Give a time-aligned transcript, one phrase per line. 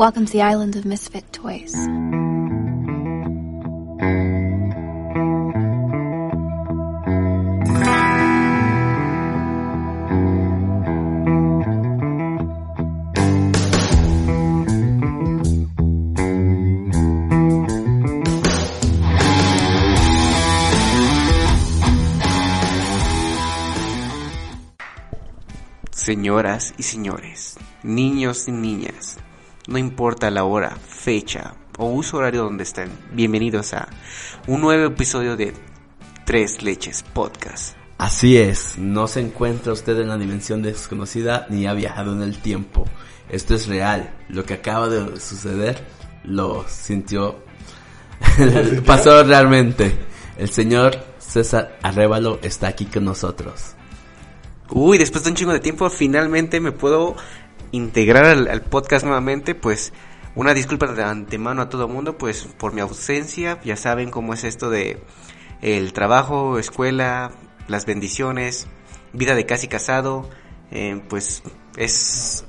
[0.00, 1.74] Welcome to the island of misfit toys.
[25.92, 29.18] Señoras y señores, niños y niñas,
[29.70, 33.88] no importa la hora, fecha o uso horario donde estén, bienvenidos a
[34.48, 35.54] un nuevo episodio de
[36.26, 37.76] Tres Leches Podcast.
[37.96, 42.38] Así es, no se encuentra usted en la dimensión desconocida ni ha viajado en el
[42.38, 42.84] tiempo.
[43.28, 44.12] Esto es real.
[44.28, 45.86] Lo que acaba de suceder
[46.24, 47.44] lo sintió.
[48.84, 49.96] Pasó realmente.
[50.36, 53.76] El señor César Arrévalo está aquí con nosotros.
[54.72, 57.16] Uy, después de un chingo de tiempo, finalmente me puedo
[57.72, 59.92] integrar al, al podcast nuevamente, pues
[60.34, 64.44] una disculpa de antemano a todo mundo, pues por mi ausencia, ya saben cómo es
[64.44, 65.02] esto de
[65.60, 67.32] el trabajo, escuela,
[67.68, 68.66] las bendiciones,
[69.12, 70.28] vida de casi casado,
[70.70, 71.42] eh, pues
[71.76, 72.44] es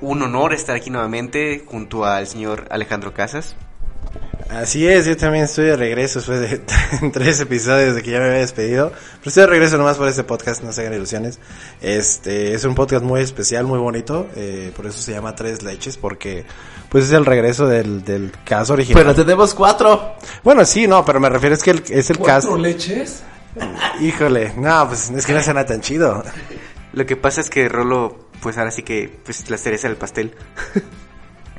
[0.00, 3.56] un honor estar aquí nuevamente junto al señor Alejandro Casas.
[4.48, 6.60] Así es, yo también estoy de regreso después de
[7.12, 8.90] tres episodios de que ya me había despedido.
[8.90, 11.40] Pero estoy de regreso nomás por este podcast, no se hagan ilusiones.
[11.82, 14.28] Este es un podcast muy especial, muy bonito.
[14.36, 16.44] Eh, por eso se llama Tres Leches, porque
[16.88, 19.02] pues es el regreso del, del caso original.
[19.02, 20.14] Pero tenemos cuatro.
[20.44, 22.56] Bueno, sí, no, pero me refiero es que el- es el ¿Cuatro caso.
[22.58, 23.22] leches?
[24.00, 26.22] Híjole, no, pues es que no suena tan chido.
[26.92, 30.34] Lo que pasa es que Rolo, pues ahora sí que, pues la cereza del pastel.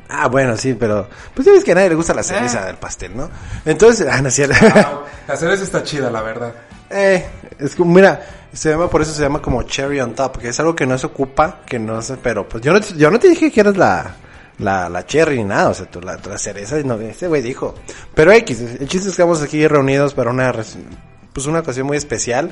[0.09, 3.15] Ah, bueno, sí, pero pues sabes que a nadie le gusta la cereza del pastel,
[3.15, 3.29] ¿no?
[3.65, 4.55] Entonces, ah, no es cierto.
[4.61, 6.53] Wow, la cereza está chida, la verdad.
[6.89, 7.25] Eh,
[7.59, 8.21] es como, mira,
[8.53, 10.97] se llama, por eso se llama como cherry on top, que es algo que no
[10.97, 13.75] se ocupa, que no se, pero pues yo no, yo no te dije que eras
[13.75, 14.15] la,
[14.59, 17.75] la, la cherry ni nada, o sea, tú, la, la cereza, no, este güey dijo.
[18.13, 21.97] Pero X, el chiste es que estamos aquí reunidos para una, pues una ocasión muy
[21.97, 22.51] especial,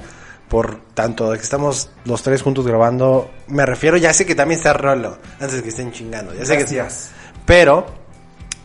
[0.49, 4.59] por tanto de que estamos los tres juntos grabando, me refiero, ya sé que también
[4.59, 7.11] está Rolo, antes de que estén chingando, ya sé que Gracias.
[7.45, 7.85] Pero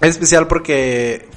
[0.00, 1.28] es especial porque,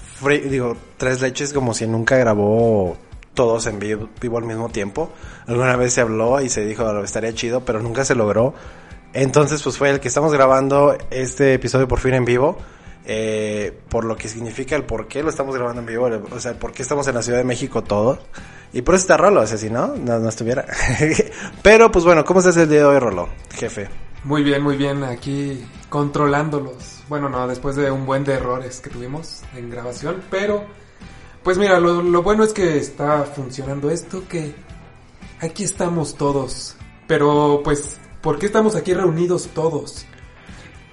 [0.50, 2.98] digo, Tres Leches como si nunca grabó
[3.34, 5.12] todos en vivo, vivo al mismo tiempo.
[5.48, 8.54] Alguna vez se habló y se dijo, estaría chido, pero nunca se logró.
[9.14, 12.58] Entonces, pues fue el que estamos grabando este episodio por fin en vivo.
[13.06, 16.52] eh, por lo que significa el por qué lo estamos grabando en vivo, o sea,
[16.52, 18.20] el por qué estamos en la Ciudad de México todo.
[18.72, 20.66] Y por eso está Rolo, o sea, si no, no, no estuviera.
[21.62, 23.90] Pero, pues bueno, ¿cómo estás el día de hoy, Rolo, jefe?
[24.24, 25.04] Muy bien, muy bien.
[25.04, 27.04] Aquí controlándolos.
[27.10, 30.22] Bueno, no, después de un buen de errores que tuvimos en grabación.
[30.32, 30.64] Pero,
[31.44, 34.56] pues mira, lo, lo bueno es que está funcionando esto, que
[35.42, 36.76] aquí estamos todos.
[37.08, 40.06] Pero, pues, ¿por qué estamos aquí reunidos todos?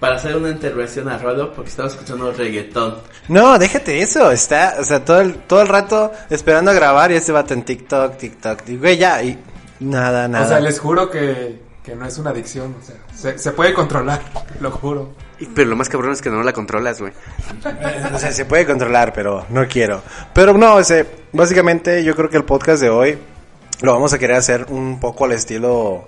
[0.00, 2.96] Para hacer una intervención a Rolo porque estamos escuchando reggaetón.
[3.28, 7.16] No, déjate eso, está, o sea, todo el, todo el rato esperando a grabar y
[7.16, 9.38] este vato en TikTok, TikTok, y güey, ya, y
[9.78, 10.46] nada, nada.
[10.46, 12.76] O sea, les juro que, que no es una adicción.
[12.80, 14.22] O sea, se, puede controlar,
[14.60, 15.10] lo juro.
[15.56, 17.12] Pero lo más cabrón es que no la controlas, güey.
[18.14, 20.00] O sea, se puede controlar, pero no quiero.
[20.32, 23.18] Pero no, o sea, básicamente yo creo que el podcast de hoy
[23.80, 26.04] lo vamos a querer hacer un poco al estilo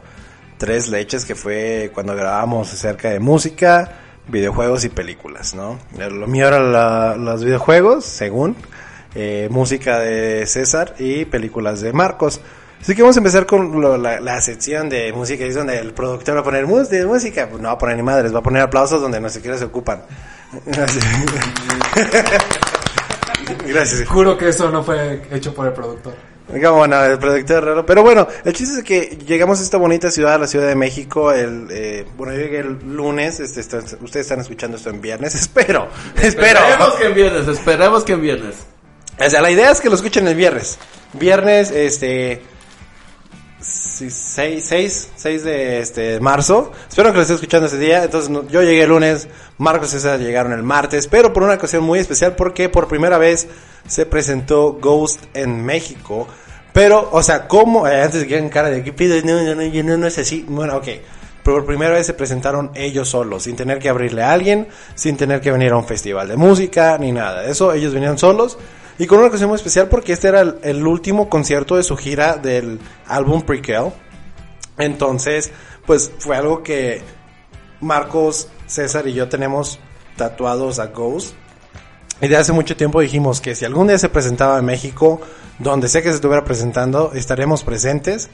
[0.56, 3.91] Tres Leches, que fue cuando grabamos acerca de música,
[4.28, 5.81] videojuegos y películas, ¿no?
[5.99, 8.54] Lo mío era la- los videojuegos, según,
[9.16, 12.41] eh, música de César y películas de Marcos.
[12.82, 15.93] Así que vamos a empezar con lo- la, la sección de música, es donde el
[15.94, 18.41] productor va a poner mus de música, pues no va a poner ni madres, va
[18.41, 20.03] a poner aplausos donde no siquiera se ocupan.
[23.66, 24.06] Gracias.
[24.09, 26.15] Juro que eso no fue hecho por el productor.
[26.62, 27.87] Como no, el productor raro.
[27.87, 30.75] Pero bueno, el chiste es que llegamos a esta bonita ciudad, a la Ciudad de
[30.75, 31.32] México.
[31.32, 33.41] El, eh, bueno, yo llegué el lunes.
[33.41, 35.34] Este, ustedes están escuchando esto en viernes.
[35.43, 35.88] Espero,
[36.20, 36.59] espero.
[36.60, 38.56] Esperemos que en viernes, esperemos que en viernes.
[39.25, 40.78] O sea, la idea es que lo escuchen el viernes.
[41.14, 42.43] Viernes, este.
[44.10, 46.72] 6, 6, de este, marzo.
[46.88, 48.04] Espero que lo estén escuchando ese día.
[48.04, 49.28] Entonces, no- yo llegué el lunes.
[49.58, 51.06] Marcos y César llegaron el martes.
[51.08, 53.49] Pero por una ocasión muy especial, porque por primera vez
[53.87, 56.26] se presentó Ghost en México.
[56.72, 57.87] Pero, o sea, ¿cómo?
[57.87, 60.19] Eh, antes de que hagan cara de que pido, no, no, no, no, no es
[60.19, 60.44] así.
[60.48, 60.88] Bueno, ok.
[61.43, 65.40] Por primera vez se presentaron ellos solos, sin tener que abrirle a alguien, sin tener
[65.40, 67.44] que venir a un festival de música, ni nada.
[67.46, 68.56] Eso, ellos venían solos.
[69.02, 72.37] Y con una ocasión muy especial porque este era el, último concierto de su gira
[72.37, 72.78] del
[73.08, 73.87] álbum Prequel.
[74.78, 75.50] Entonces,
[75.84, 77.02] pues fue algo que
[77.81, 79.81] Marcos, César y yo tenemos
[80.14, 81.34] tatuados a Ghost.
[82.20, 85.20] Y de hace mucho tiempo dijimos que si algún día se presentaba en México,
[85.58, 88.31] donde sea que se estuviera presentando, estaremos presentes.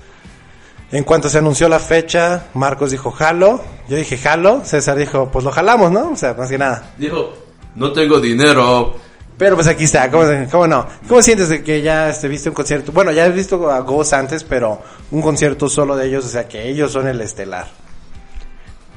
[0.92, 5.46] En cuanto se anunció la fecha, Marcos dijo jalo, yo dije jalo, César dijo pues
[5.46, 6.10] lo jalamos, ¿no?
[6.10, 6.92] O sea, más que nada.
[6.98, 7.32] Dijo,
[7.74, 9.07] no tengo dinero.
[9.38, 10.86] Pero pues aquí está, ¿cómo, cómo no?
[11.06, 12.90] ¿Cómo sientes de que ya este, viste un concierto?
[12.90, 14.82] Bueno, ya has visto a Ghost antes, pero
[15.12, 17.68] un concierto solo de ellos, o sea que ellos son el estelar.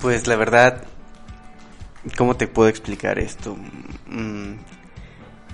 [0.02, 0.84] Pues la verdad,
[2.18, 3.56] ¿cómo te puedo explicar esto?
[4.08, 4.56] Mm,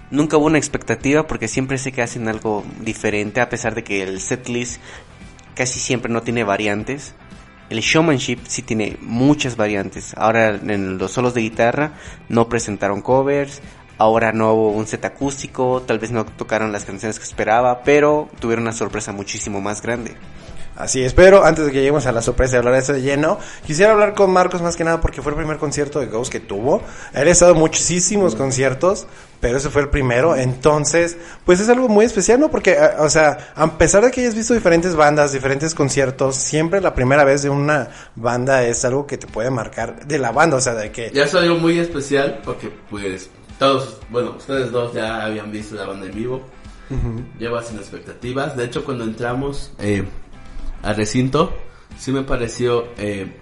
[0.09, 4.03] nunca hubo una expectativa porque siempre sé que hacen algo diferente a pesar de que
[4.03, 4.81] el setlist
[5.53, 7.13] casi siempre no tiene variantes.
[7.69, 10.13] El showmanship sí tiene muchas variantes.
[10.15, 11.91] Ahora en los solos de guitarra
[12.29, 13.61] no presentaron covers.
[13.97, 15.83] Ahora no hubo un set acústico.
[15.85, 17.83] Tal vez no tocaron las canciones que esperaba.
[17.83, 20.15] Pero tuvieron una sorpresa muchísimo más grande.
[20.77, 23.01] Así es, pero antes de que lleguemos a la sorpresa de hablar de eso de
[23.01, 26.31] lleno, quisiera hablar con Marcos más que nada porque fue el primer concierto de Ghost
[26.31, 26.83] que tuvo.
[27.15, 29.07] Él ha estado en muchísimos conciertos,
[29.39, 30.35] pero ese fue el primero.
[30.35, 32.51] Entonces, pues es algo muy especial, ¿no?
[32.51, 36.79] Porque, eh, o sea, a pesar de que hayas visto diferentes bandas, diferentes conciertos, siempre
[36.79, 40.57] la primera vez de una banda es algo que te puede marcar de la banda,
[40.57, 41.09] o sea, de que...
[41.11, 45.85] Ya es algo muy especial porque pues todos, bueno, ustedes dos ya habían visto la
[45.85, 46.41] banda en vivo.
[47.37, 48.55] Lleva sin expectativas.
[48.55, 50.05] De hecho, cuando entramos eh,
[50.83, 51.53] al recinto,
[51.97, 53.35] sí me pareció eh,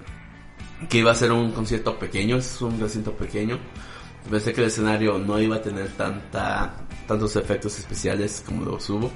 [0.90, 2.38] que iba a ser un concierto pequeño.
[2.38, 3.60] Es un recinto pequeño.
[4.30, 9.12] Pensé que el escenario no iba a tener tanta tantos efectos especiales como los hubo.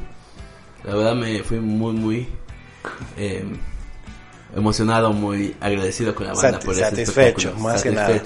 [0.84, 2.28] La verdad me fui muy, muy
[3.18, 3.44] eh,
[4.56, 8.22] emocionado, muy agradecido con la banda por ese satisfecho, más que nada.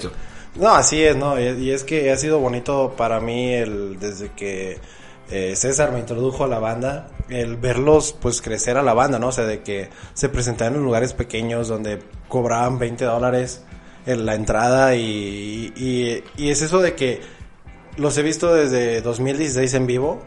[0.56, 1.40] No, así es, ¿no?
[1.40, 4.78] Y, es que ha sido bonito para mí el desde que
[5.30, 9.28] eh, César me introdujo a la banda, el verlos pues crecer a la banda, ¿no?
[9.28, 13.62] O sea, de que se presentaban en lugares pequeños donde cobraban 20 dólares
[14.06, 17.20] en la entrada y, y, y es eso de que
[17.96, 20.22] los he visto desde 2016 en vivo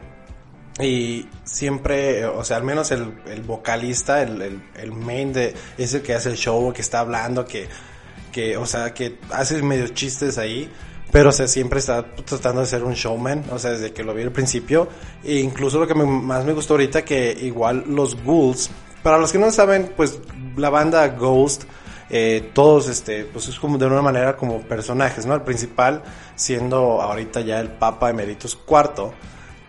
[0.79, 5.93] y siempre, o sea, al menos el, el vocalista, el, el, el main de, es
[5.93, 7.67] el que hace el show, que está hablando, que,
[8.31, 10.69] que, o sea, que hace medio chistes ahí,
[11.11, 14.13] pero o sea, siempre está tratando de ser un showman, o sea, desde que lo
[14.13, 14.87] vi al principio,
[15.23, 18.69] e incluso lo que me- más me gustó ahorita, que igual los Ghouls,
[19.03, 20.19] para los que no saben, pues
[20.57, 21.63] la banda Ghost,
[22.09, 25.33] eh, todos, este, pues es como de una manera como personajes, ¿no?
[25.35, 26.03] El principal
[26.35, 29.11] siendo ahorita ya el Papa Emeritus IV,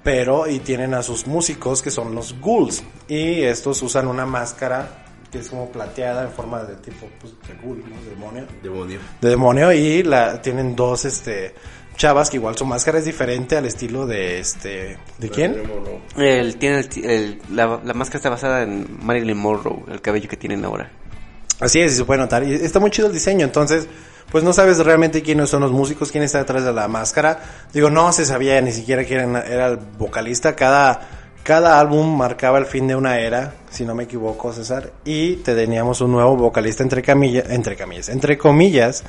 [0.02, 5.05] pero y tienen a sus músicos que son los ghouls y estos usan una máscara
[5.31, 8.01] que es como plateada en forma de tipo pues, de ghoul, ¿no?
[8.03, 8.47] De demonio.
[8.63, 8.99] Demonio.
[9.21, 11.55] De demonio y la tienen dos este
[11.97, 15.61] chavas que igual su máscara es diferente al estilo de este ¿de quién?
[16.17, 20.37] El, tiene el- el- la, la máscara está basada en Marilyn Monroe, el cabello que
[20.37, 20.91] tienen ahora.
[21.61, 22.45] Así es, y se puede notar.
[22.45, 23.89] Y está muy chido el diseño, entonces,
[24.31, 27.41] pues no sabes realmente quiénes son los músicos, quién está detrás de la máscara.
[27.73, 30.55] Digo, no se sabía ni siquiera quién era el vocalista.
[30.55, 31.01] Cada,
[31.43, 34.93] cada álbum marcaba el fin de una era, si no me equivoco, César.
[35.05, 39.05] Y te teníamos un nuevo vocalista entre camillas, entre camillas, comillas,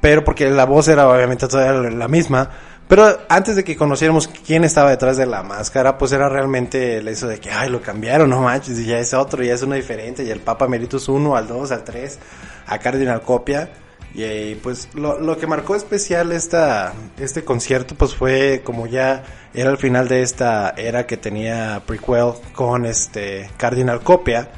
[0.00, 2.50] pero porque la voz era obviamente todavía la misma.
[2.86, 7.08] Pero antes de que conociéramos quién estaba detrás de la máscara, pues era realmente el
[7.08, 9.74] eso de que, ay, lo cambiaron, no manches, y ya es otro, ya es uno
[9.74, 12.18] diferente, y el Papa Meritus 1, al 2, al 3,
[12.66, 13.70] a Cardinal Copia.
[14.14, 19.24] Y, eh, pues lo, lo que marcó especial esta, este concierto, pues fue como ya
[19.52, 24.48] era el final de esta era que tenía prequel con este Cardinal Copia.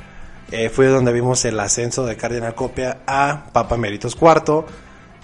[0.53, 4.65] Eh, fue donde vimos el ascenso de Cardinal Copia a Papa Meritus IV.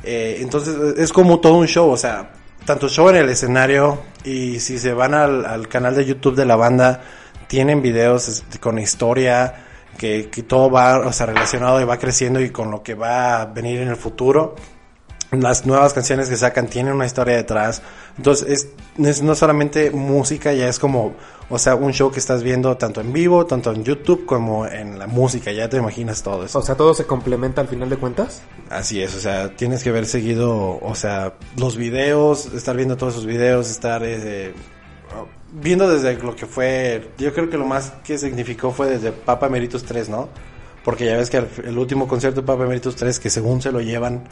[0.02, 2.32] Eh, entonces es como todo un show, o sea,
[2.64, 6.44] tanto show en el escenario y si se van al, al canal de YouTube de
[6.44, 7.02] la banda,
[7.46, 9.54] tienen videos este, con historia,
[10.02, 13.40] que, que todo va o sea, relacionado y va creciendo y con lo que va
[13.40, 14.56] a venir en el futuro.
[15.30, 17.82] Las nuevas canciones que sacan tienen una historia detrás.
[18.16, 18.48] Entonces
[18.98, 21.14] es, es no solamente música, ya es como,
[21.48, 24.98] o sea, un show que estás viendo tanto en vivo, tanto en YouTube como en
[24.98, 26.58] la música, ya te imaginas todo eso.
[26.58, 28.42] O sea, todo se complementa al final de cuentas.
[28.70, 33.12] Así es, o sea, tienes que haber seguido, o sea, los videos, estar viendo todos
[33.14, 34.52] esos videos, estar eh,
[35.52, 39.46] viendo desde lo que fue, yo creo que lo más que significó fue desde Papa
[39.46, 40.28] Emeritus 3, ¿no?
[40.84, 43.80] Porque ya ves que el, último concierto de Papa Emeritus 3, que según se lo
[43.80, 44.24] llevan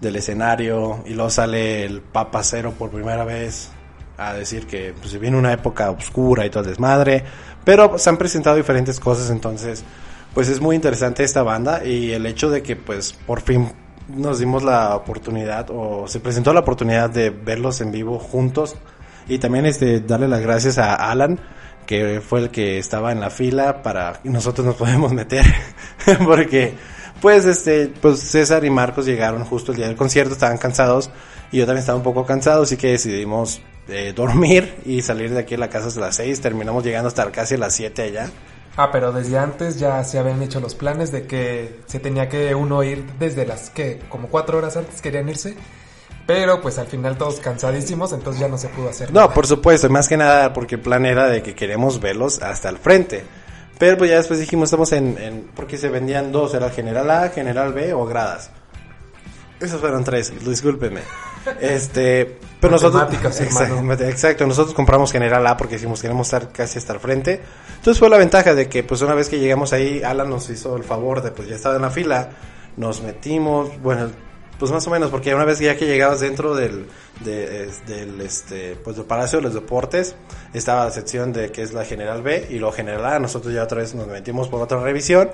[0.00, 3.70] del escenario y luego sale el Papa Cero por primera vez
[4.18, 7.24] a decir que pues, se viene una época oscura y todo desmadre,
[7.64, 9.84] pero se han presentado diferentes cosas, entonces
[10.34, 13.70] pues es muy interesante esta banda y el hecho de que pues por fin
[14.08, 18.76] nos dimos la oportunidad o se presentó la oportunidad de verlos en vivo juntos
[19.28, 21.40] y también este darle las gracias a Alan
[21.86, 25.44] que fue el que estaba en la fila para nosotros nos podemos meter.
[26.24, 26.74] Porque
[27.20, 31.10] pues este pues César y Marcos llegaron justo el día del concierto estaban cansados
[31.52, 35.40] y yo también estaba un poco cansado así que decidimos eh, dormir y salir de
[35.40, 38.30] aquí a la casa hasta las 6 terminamos llegando hasta casi a las 7 allá.
[38.76, 42.56] Ah, pero desde antes ya se habían hecho los planes de que se tenía que
[42.56, 45.54] uno ir desde las que como cuatro horas antes querían irse
[46.26, 49.34] Pero pues al final todos cansadísimos, entonces ya no se pudo hacer No, nada.
[49.34, 52.78] por supuesto, más que nada porque el plan era de que queremos verlos hasta el
[52.78, 53.24] frente.
[53.78, 57.28] Pero pues ya después dijimos, estamos en, en- porque se vendían dos, era General A,
[57.28, 58.50] General B o gradas.
[59.60, 61.00] Esos fueron tres, discúlpenme.
[61.60, 66.94] Este, pero nosotros, exacto, exacto, nosotros compramos General A porque dijimos queremos estar casi hasta
[66.94, 67.42] el frente.
[67.76, 70.74] Entonces fue la ventaja de que pues una vez que llegamos ahí, Alan nos hizo
[70.76, 72.30] el favor de pues ya estaba en la fila,
[72.78, 74.10] nos metimos, bueno,
[74.64, 76.86] pues más o menos, porque una vez ya que llegabas dentro del,
[77.22, 80.16] del, este, pues del Palacio de los Deportes,
[80.54, 83.62] estaba la sección de que es la General B y lo General A, nosotros ya
[83.62, 85.28] otra vez nos metimos por otra revisión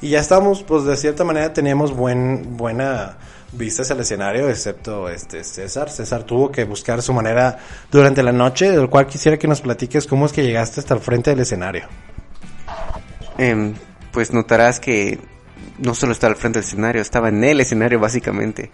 [0.00, 3.18] y ya estamos, pues de cierta manera teníamos buen, buena
[3.50, 5.90] vista hacia el escenario, excepto este César.
[5.90, 7.58] César tuvo que buscar su manera
[7.90, 11.00] durante la noche, del cual quisiera que nos platiques cómo es que llegaste hasta el
[11.00, 11.88] frente del escenario.
[13.36, 13.74] Em,
[14.12, 15.18] pues notarás que
[15.78, 18.70] no solo estaba al frente del escenario, estaba en el escenario básicamente.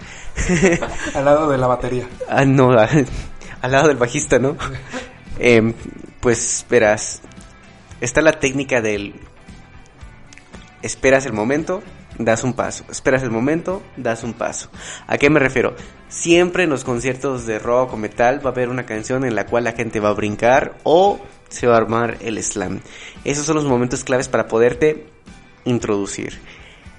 [1.14, 2.06] Al lado de la batería.
[2.28, 3.06] Ah, no, al,
[3.60, 4.56] al lado del bajista, ¿no?
[5.38, 5.72] Em,
[6.20, 7.22] pues verás,
[8.00, 9.14] está la técnica del
[10.82, 11.82] esperas el momento,
[12.18, 14.68] das un paso, esperas el momento, das un paso.
[15.06, 15.74] ¿A qué me refiero?
[16.08, 19.46] Siempre en los conciertos de rock o metal va a haber una canción en la
[19.46, 22.80] cual la gente va a brincar o se va a armar el slam.
[23.24, 25.06] Esos son los momentos claves para poderte
[25.64, 26.40] introducir.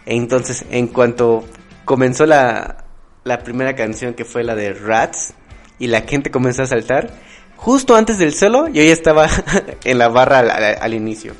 [0.05, 1.45] Entonces, en cuanto
[1.85, 2.85] comenzó la,
[3.23, 5.33] la primera canción que fue la de Rats
[5.79, 7.13] y la gente comenzó a saltar,
[7.55, 9.27] justo antes del solo yo ya estaba
[9.83, 11.33] en la barra al, al- al inicio.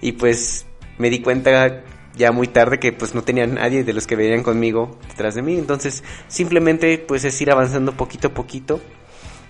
[0.00, 0.66] Y pues
[0.98, 1.82] me di cuenta
[2.16, 5.42] ya muy tarde que pues no tenía nadie de los que venían conmigo detrás de
[5.42, 5.56] mí.
[5.56, 8.80] Entonces simplemente pues es ir avanzando poquito a poquito.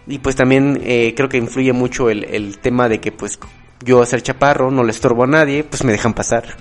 [0.06, 3.38] Y pues también eh, creo que influye mucho el, el tema de que pues
[3.84, 6.56] yo a ser chaparro no le estorbo a nadie, pues me dejan pasar.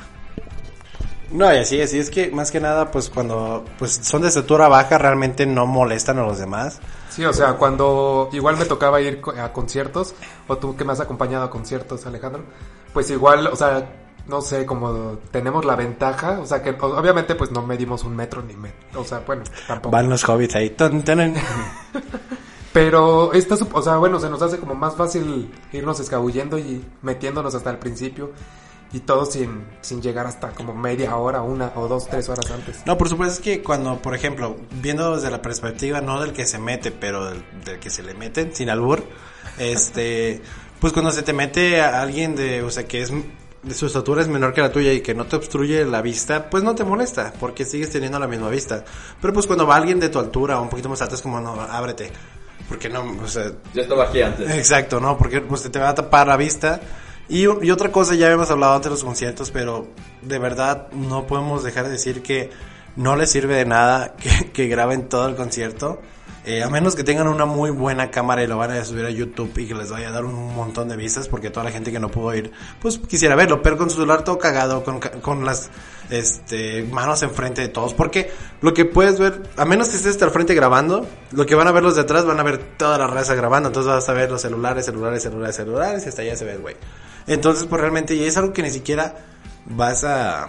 [1.32, 4.30] No, y así es, y es que más que nada, pues cuando pues son de
[4.30, 6.80] estatura baja, realmente no molestan a los demás.
[7.10, 10.14] Sí, o sea, cuando igual me tocaba ir a conciertos,
[10.48, 12.44] o tú que me has acompañado a conciertos, Alejandro,
[12.94, 13.90] pues igual, o sea,
[14.28, 18.42] no sé, como tenemos la ventaja, o sea, que obviamente pues no medimos un metro
[18.42, 19.92] ni metro, o sea, bueno, tampoco.
[19.92, 20.76] Van los hobbits ahí.
[22.74, 27.56] Pero esta, o sea, bueno, se nos hace como más fácil irnos escabullendo y metiéndonos
[27.56, 28.32] hasta el principio
[28.94, 32.86] y todo sin, sin llegar hasta como media hora, una o dos, tres horas antes.
[32.86, 36.46] No, por supuesto es que cuando, por ejemplo, viendo desde la perspectiva no del que
[36.46, 39.04] se mete, pero del, del que se le meten, sin albur,
[39.58, 40.42] este,
[40.80, 43.12] pues cuando se te mete a alguien de, o sea, que es
[43.64, 46.50] de su estatura es menor que la tuya y que no te obstruye la vista,
[46.50, 48.86] pues no te molesta, porque sigues teniendo la misma vista.
[49.22, 51.40] Pero pues cuando va alguien de tu altura o un poquito más alto es como,
[51.42, 52.12] no, ábrete.
[52.70, 54.50] Porque no, o sea, Yo estaba aquí antes.
[54.56, 55.18] Exacto, ¿no?
[55.18, 56.80] Porque pues te va a tapar la vista.
[57.30, 59.88] Y, y otra cosa, ya hemos hablado antes de los conciertos, pero
[60.22, 62.50] de verdad no podemos dejar de decir que
[62.96, 66.00] no les sirve de nada que, que graben todo el concierto.
[66.50, 69.10] Eh, a menos que tengan una muy buena cámara y lo van a subir a
[69.10, 71.92] YouTube y que les vaya a dar un montón de vistas porque toda la gente
[71.92, 75.44] que no pudo ir, pues quisiera verlo, pero con su celular todo cagado, con, con
[75.44, 75.70] las
[76.10, 77.94] este, manos enfrente de todos.
[77.94, 78.32] Porque
[78.62, 81.74] lo que puedes ver, a menos que estés el frente grabando, lo que van a
[81.74, 83.68] ver los de atrás van a ver toda la raza grabando.
[83.68, 86.78] Entonces vas a ver los celulares, celulares, celulares, celulares y hasta allá se ve güey.
[87.28, 89.16] Entonces, pues realmente, y es algo que ni siquiera
[89.66, 90.48] vas a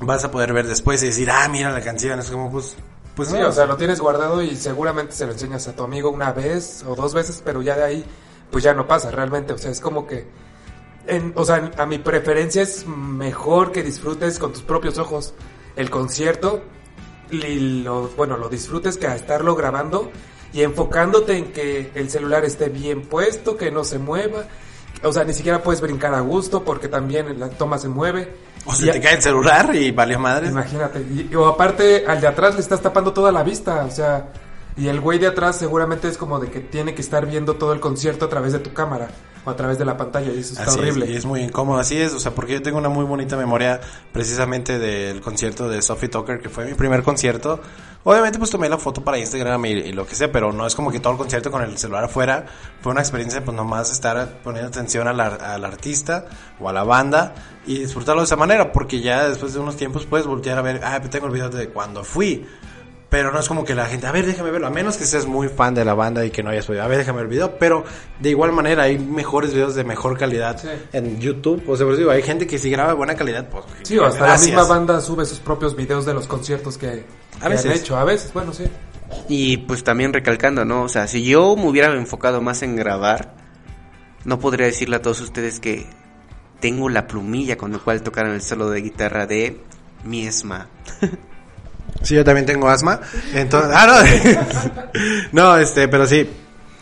[0.00, 2.18] vas a poder ver después y decir, ah, mira la canción.
[2.18, 2.76] Es como, pues,
[3.14, 3.48] pues Sí, no.
[3.48, 6.84] o sea, lo tienes guardado y seguramente se lo enseñas a tu amigo una vez
[6.86, 8.04] o dos veces, pero ya de ahí,
[8.50, 9.52] pues ya no pasa realmente.
[9.52, 10.26] O sea, es como que,
[11.06, 15.34] en, o sea, a mi preferencia es mejor que disfrutes con tus propios ojos
[15.76, 16.62] el concierto
[17.30, 20.10] y lo, bueno, lo disfrutes que a estarlo grabando
[20.52, 24.44] y enfocándote en que el celular esté bien puesto, que no se mueva.
[25.02, 28.32] O sea, ni siquiera puedes brincar a gusto porque también la toma se mueve.
[28.64, 30.48] o Y se a- te cae el celular y valió madre.
[30.48, 31.00] Imagínate.
[31.00, 33.84] Y, o aparte, al de atrás le estás tapando toda la vista.
[33.84, 34.28] O sea,
[34.76, 37.72] y el güey de atrás seguramente es como de que tiene que estar viendo todo
[37.72, 39.08] el concierto a través de tu cámara
[39.44, 40.32] o a través de la pantalla.
[40.32, 41.06] Y eso está Así es, horrible.
[41.06, 43.80] y es muy incómodo, así es, o sea, porque yo tengo una muy bonita memoria
[44.12, 47.60] precisamente del concierto de Sophie Tucker, que fue mi primer concierto.
[48.08, 50.92] Obviamente pues tomé la foto para Instagram y, lo que sea, pero no es como
[50.92, 52.46] que todo el concierto con el celular afuera.
[52.80, 56.24] Fue una experiencia pues nomás estar poniendo atención al, al artista
[56.60, 57.34] o a la banda
[57.66, 60.82] y disfrutarlo de esa manera, porque ya después de unos tiempos puedes voltear a ver,
[60.84, 62.46] ah, tengo el video de cuando fui.
[63.08, 65.26] Pero no es como que la gente, a ver, déjame verlo, a menos que seas
[65.26, 67.30] muy fan de la banda y que no hayas podido, a ver, déjame ver el
[67.30, 67.56] video.
[67.56, 67.84] Pero
[68.18, 70.68] de igual manera hay mejores videos de mejor calidad Sí.
[70.92, 71.62] en YouTube.
[71.68, 73.64] O sea, pues digo, hay gente que si graba de buena calidad, pues.
[73.84, 74.50] Sí, o hasta gracias.
[74.50, 77.04] la misma banda sube sus propios videos de los conciertos que,
[77.40, 77.66] A que veces.
[77.66, 77.96] han hecho.
[77.96, 78.64] A veces, bueno, sí.
[79.28, 80.82] Y pues también recalcando, ¿no?
[80.82, 83.34] O sea, si yo me hubiera enfocado más en grabar,
[84.24, 85.86] no podría decirle a todos ustedes que
[86.58, 89.60] tengo la plumilla con la cual tocaron el solo de guitarra de
[90.04, 90.66] Miesma.
[92.02, 93.00] Sí, yo también tengo asma.
[93.34, 93.86] Entonces, ah,
[95.32, 95.32] no.
[95.32, 96.28] no, este, pero sí.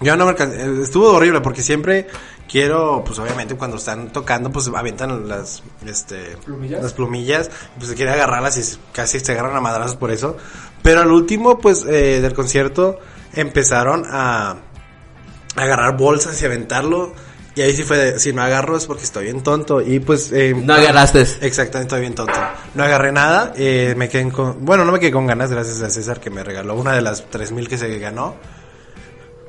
[0.00, 2.08] Yo no me alcancé- estuvo horrible porque siempre
[2.50, 6.82] quiero, pues obviamente cuando están tocando, pues avientan las, este, ¿Plumillas?
[6.82, 10.36] las plumillas, pues se quiere agarrarlas y casi se agarran a madrazos por eso.
[10.82, 12.98] Pero al último, pues, eh, del concierto
[13.32, 14.56] empezaron a
[15.56, 17.14] agarrar bolsas y aventarlo.
[17.56, 19.80] Y ahí sí fue de, si no agarro es porque estoy bien tonto.
[19.80, 20.32] Y pues...
[20.32, 21.20] eh, No agarraste.
[21.40, 22.32] Exactamente, estoy bien tonto.
[22.74, 24.64] No agarré nada, eh, me quedé con...
[24.64, 27.24] Bueno, no me quedé con ganas gracias a César que me regaló una de las
[27.30, 28.34] 3000 que se ganó.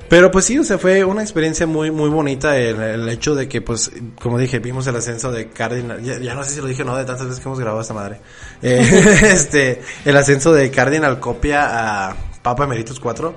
[0.08, 3.48] Pero pues sí, o sea, fue una experiencia muy muy bonita el, el hecho de
[3.48, 6.68] que, pues, como dije, vimos el ascenso de Cardinal, ya, ya no sé si lo
[6.68, 8.22] dije o no, de tantas veces que hemos grabado esta madre.
[8.62, 8.82] Eh,
[9.24, 13.36] este, el ascenso de Cardinal Copia a Papa Emeritus 4,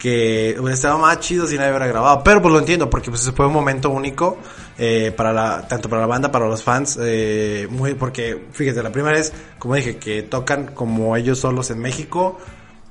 [0.00, 3.30] que hubiera estado más chido si nadie hubiera grabado, pero pues lo entiendo, porque pues
[3.36, 4.38] fue un momento único,
[4.78, 8.90] eh, para la, tanto para la banda, para los fans, eh, muy, porque, fíjate, la
[8.90, 12.38] primera vez, como dije, que tocan como ellos solos en México,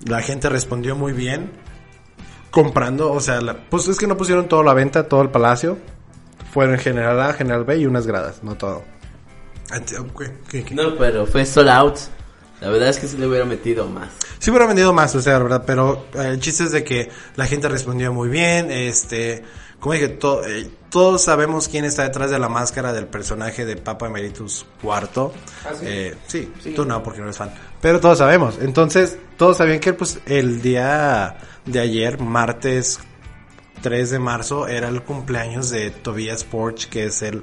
[0.05, 1.51] la gente respondió muy bien,
[2.51, 5.29] comprando, o sea, la- pues es que no pusieron todo a la venta, todo el
[5.29, 5.77] palacio.
[6.51, 8.83] Fueron general A, general B y unas gradas, no todo.
[9.71, 10.73] Ante- ok, ¿qué- qué?
[10.75, 11.95] No, pero fue sold out.
[12.61, 14.09] La verdad es que sí le hubiera metido más.
[14.39, 17.09] Sí hubiera vendido más, o sea, la verdad, pero eh, el chiste es de que
[17.35, 19.43] la gente respondió muy bien, este,
[19.79, 23.75] como dije, to- eh, todos sabemos quién está detrás de la máscara del personaje de
[23.77, 25.31] Papa Emeritus IV.
[25.65, 25.85] ¿Ah, sí?
[25.85, 27.53] Eh, sí, tú no, porque no eres fan.
[27.79, 28.57] Pero todos sabemos.
[28.59, 32.99] Entonces, todos sabían que pues el día de ayer, martes
[33.81, 37.41] 3 de marzo, era el cumpleaños de Tobias Porch, que es el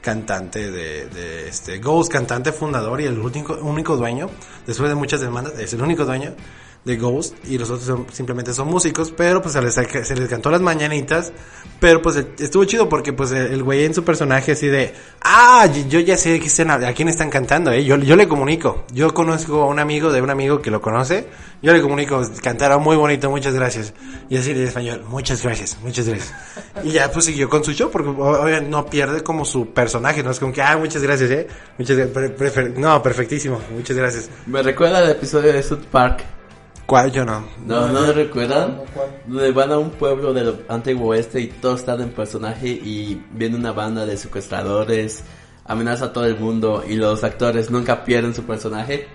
[0.00, 4.30] cantante de, de este Ghost, cantante fundador y el único, único dueño,
[4.66, 6.34] después de muchas demandas, es el único dueño
[6.88, 10.50] de Ghost y los otros simplemente son músicos, pero pues se les, se les cantó
[10.50, 11.32] las mañanitas,
[11.80, 15.66] pero pues estuvo chido porque pues el el güey en su personaje así de, ah,
[15.88, 19.66] yo- ya sé a quién están cantando, eh, yo, yo le comunico, yo conozco a
[19.66, 21.26] un amigo de un amigo que lo conoce,
[21.62, 23.92] yo le comunico, cantaron muy bonito, muchas gracias,
[24.30, 26.32] y así en español, muchas gracias, muchas gracias,
[26.84, 30.30] y ya pues siguió con su show porque obviamente no pierde como su personaje, no
[30.30, 31.46] es como que, ah, muchas gracias, eh,
[31.78, 36.24] muchas pre- prefer- no, perfectísimo, muchas gracias, Me recuerda al episodio de South Park.
[36.88, 37.12] ¿Cuál?
[37.12, 37.44] Yo no.
[37.66, 38.80] ¿No, ¿no recuerdan?
[38.94, 39.08] ¿Cuál?
[39.26, 43.56] Donde van a un pueblo del antiguo oeste y todos están en personaje y viene
[43.56, 45.22] una banda de secuestradores,
[45.66, 49.06] amenaza a todo el mundo y los actores nunca pierden su personaje.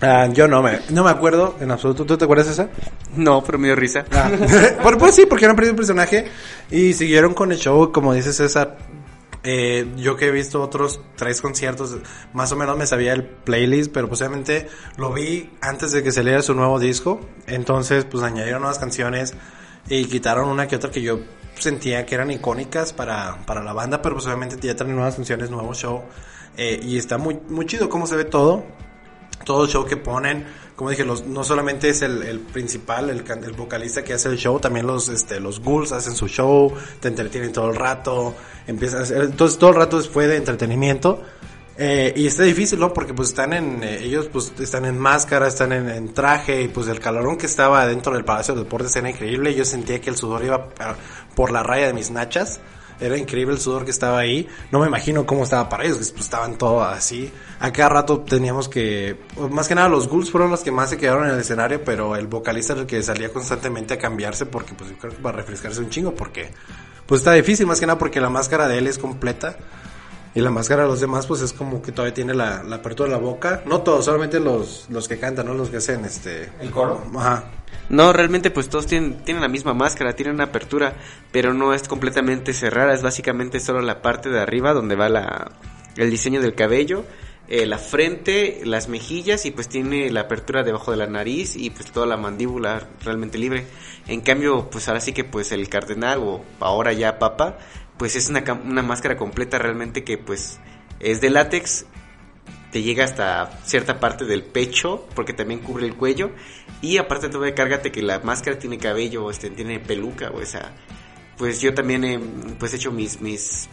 [0.00, 2.06] Ah, yo no me, no me acuerdo en absoluto.
[2.06, 2.68] ¿Tú te acuerdas de esa?
[3.16, 4.04] No, pero me dio risa.
[4.12, 4.30] Ah.
[4.82, 6.26] Por- pues sí, porque no han perdido el personaje
[6.70, 8.78] y siguieron con el show, como dice César.
[9.44, 11.96] Eh, yo que he visto otros tres conciertos,
[12.32, 16.42] más o menos me sabía el playlist, pero posiblemente lo vi antes de que saliera
[16.42, 17.20] su nuevo disco.
[17.46, 19.34] Entonces, pues añadieron nuevas canciones
[19.88, 21.20] y quitaron una que otra que yo
[21.54, 25.50] sentía que eran icónicas para, para la banda, pero pues obviamente ya traen nuevas canciones,
[25.50, 26.02] nuevo show.
[26.56, 28.64] Eh, y está muy, muy chido cómo se ve todo
[29.44, 30.46] todo el show que ponen,
[30.78, 34.60] como dije, los, no solamente es el, principal, el, el vocalista que hace el show,
[34.60, 39.02] también los, este, los ghouls hacen su show, te entretienen todo el rato, empiezan a
[39.02, 41.20] hacer, entonces todo el rato fue de entretenimiento,
[41.76, 42.92] eh, y está difícil, ¿no?
[42.94, 46.86] Porque pues están en, eh, ellos pues están en máscara, están en, traje, y pues
[46.86, 50.16] el calorón que estaba dentro del Palacio de Deportes era increíble, yo sentía que el
[50.16, 50.68] sudor iba
[51.34, 52.60] por la raya de mis nachas,
[53.00, 54.48] era increíble el sudor que estaba ahí.
[54.70, 57.30] No me imagino cómo estaba para ellos, que pues, estaban todos así.
[57.60, 59.18] A cada rato teníamos que...
[59.34, 61.82] pues, Más que nada los ghouls fueron los que más se quedaron en el escenario,
[61.84, 65.22] pero el vocalista era el que salía constantemente a cambiarse porque pues yo creo que
[65.22, 66.50] para refrescarse un chingo porque...
[67.06, 69.56] Pues está difícil, más que nada porque la máscara de él es completa.
[70.34, 73.08] Y la máscara de los demás pues es como que todavía tiene la, la apertura
[73.08, 73.62] de la boca.
[73.66, 76.50] No todos, solamente los, los que cantan, no los que hacen este...
[76.60, 77.02] ¿El coro?
[77.16, 77.44] Ajá.
[77.88, 80.94] No, realmente pues todos tienen, tienen la misma máscara, tienen una apertura,
[81.32, 85.52] pero no es completamente cerrada, es básicamente solo la parte de arriba donde va la,
[85.96, 87.04] el diseño del cabello,
[87.48, 91.70] eh, la frente, las mejillas y pues tiene la apertura debajo de la nariz y
[91.70, 93.64] pues toda la mandíbula realmente libre.
[94.06, 97.56] En cambio, pues ahora sí que pues el cardenal o ahora ya papa,
[97.98, 100.58] pues es una, una máscara completa realmente que pues
[101.00, 101.86] es de látex
[102.70, 106.30] te llega hasta cierta parte del pecho, porque también cubre el cuello.
[106.82, 110.74] Y aparte todavía cárgate que la máscara tiene cabello, este, tiene peluca, o sea,
[111.36, 112.18] pues yo también he
[112.58, 113.68] pues hecho mis, mis,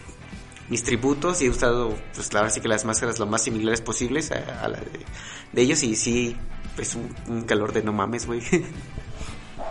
[0.70, 3.82] mis tributos y he usado, pues la verdad sí que las máscaras lo más similares
[3.82, 6.38] posibles a, a la de, ellos y sí,
[6.76, 6.96] pues
[7.28, 8.42] un, calor de no mames, güey.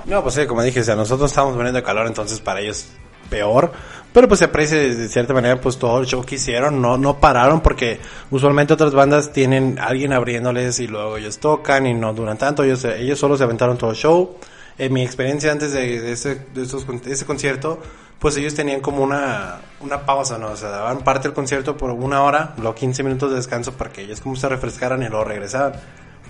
[0.06, 2.88] No, pues como dije, o nosotros estamos poniendo calor, entonces para ellos
[3.34, 3.72] peor.
[4.12, 7.18] Pero pues se aprecia de cierta manera pues todo el show que hicieron, no, no
[7.18, 7.98] pararon porque
[8.30, 12.84] usualmente otras bandas tienen alguien abriéndoles y luego ellos tocan y no duran tanto, ellos,
[12.84, 14.36] ellos solo se aventaron todo el show.
[14.78, 17.80] En mi experiencia antes de, de ese, de, de ese concierto,
[18.20, 20.48] pues ellos tenían como una, una pausa, ¿no?
[20.48, 23.90] O sea, daban parte del concierto por una hora, luego 15 minutos de descanso para
[23.90, 25.72] que ellos como se refrescaran y luego regresaban.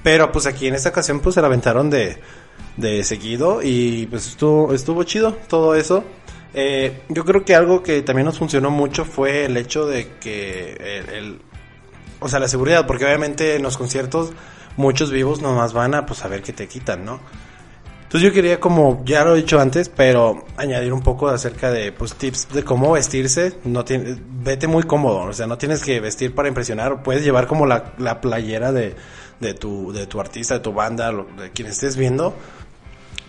[0.03, 2.19] Pero pues aquí en esta ocasión pues se la aventaron de,
[2.79, 6.05] de seguido y pues estuvo, estuvo chido todo eso.
[6.55, 10.75] Eh, yo creo que algo que también nos funcionó mucho fue el hecho de que
[11.13, 11.41] el,
[12.21, 14.33] o sea, la seguridad, porque obviamente en los conciertos
[14.77, 17.21] muchos vivos nomás van a pues a ver qué te quitan, ¿no?
[18.05, 21.91] Entonces yo quería como, ya lo he dicho antes, pero añadir un poco acerca de
[21.91, 23.55] pues tips de cómo vestirse.
[23.65, 27.49] No tiene, vete muy cómodo, o sea, no tienes que vestir para impresionar, puedes llevar
[27.49, 28.95] como la, la playera de,
[29.41, 32.35] de tu, de tu artista, de tu banda, lo- de quien estés viendo.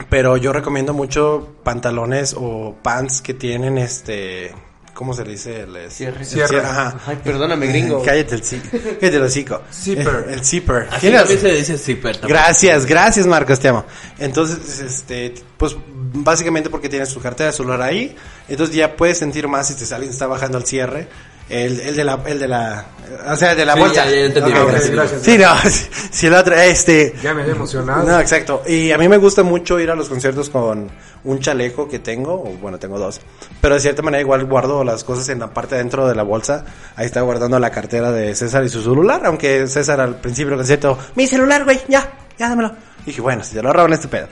[0.09, 4.51] Pero yo recomiendo mucho pantalones o pants que tienen este,
[4.93, 5.61] ¿cómo se le dice?
[5.61, 6.19] El, es- Cierre.
[6.19, 6.59] el Cierre.
[6.59, 6.99] ajá.
[7.05, 8.03] Ay, perdóname, gringo.
[8.05, 9.61] Cállate el, cállate el hocico.
[9.73, 10.25] Zipper.
[10.29, 10.87] El, zipper.
[10.91, 12.17] Aquí ¿Tienes- también se le dice zipper.
[12.17, 12.37] también.
[12.37, 13.85] Gracias, gracias Marcos, te amo.
[14.19, 15.75] Entonces, este, pues
[16.13, 18.15] básicamente porque tienes tu cartera de celular ahí,
[18.49, 21.07] entonces ya puedes sentir más si te alguien está bajando al cierre.
[21.47, 22.85] El, el de la, el de la,
[23.27, 24.05] o sea, el de la Sí, bolsa.
[24.05, 24.85] ya, ya entendí, Ok, ya gracias.
[24.85, 24.95] entendí.
[24.97, 25.21] gracias.
[25.21, 25.55] Sí, no,
[26.11, 28.03] si el otro, este, Ya me había emocionado.
[28.03, 28.63] no, exacto.
[28.67, 30.89] Y a mí me gusta mucho ir a los conciertos con
[31.23, 33.21] un chaleco que tengo, o bueno, tengo dos.
[33.61, 36.65] Pero de cierta manera igual guardo las cosas en la parte dentro de la bolsa.
[36.95, 40.59] Ahí está guardando la cartera de César y su celular, aunque César al principio del
[40.59, 42.71] concierto, mi celular, güey, ya, ya dámelo.
[43.03, 44.27] Y dije, bueno, si te lo roban este pedo.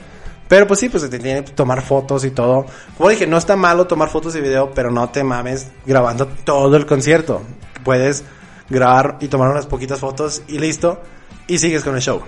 [0.48, 2.66] Pero pues sí, pues te tiene que tomar fotos y todo.
[2.96, 6.76] Como dije, no está malo tomar fotos y video, pero no te mames grabando todo
[6.76, 7.42] el concierto.
[7.82, 8.24] Puedes
[8.68, 11.00] grabar y tomar unas poquitas fotos y listo.
[11.46, 12.22] Y sigues con el show.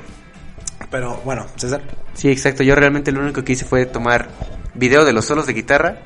[0.91, 1.83] Pero bueno, César.
[2.15, 2.63] Sí, exacto.
[2.63, 4.29] Yo realmente lo único que hice fue tomar
[4.75, 6.01] video de los solos de guitarra.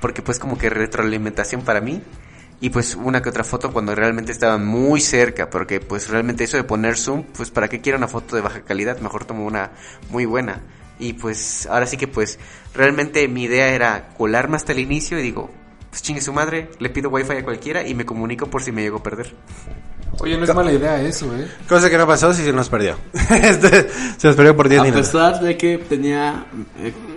[0.00, 2.02] Porque pues como que retroalimentación para mí.
[2.60, 5.50] Y pues una que otra foto cuando realmente estaban muy cerca.
[5.50, 8.62] Porque pues realmente eso de poner zoom, pues para qué quiero una foto de baja
[8.62, 8.98] calidad.
[9.00, 9.72] Mejor tomo una
[10.10, 10.62] muy buena.
[10.98, 12.38] Y pues ahora sí que pues
[12.74, 15.50] realmente mi idea era colarme hasta el inicio y digo,
[15.90, 18.82] pues chingue su madre, le pido wifi a cualquiera y me comunico por si me
[18.82, 19.34] llego a perder.
[20.20, 21.46] Oye, no es mala idea eso, ¿eh?
[21.68, 22.96] Cosa que no pasó si se nos perdió.
[23.30, 25.06] Este, se nos perdió por 10 A minutos.
[25.08, 26.46] pesar de que tenía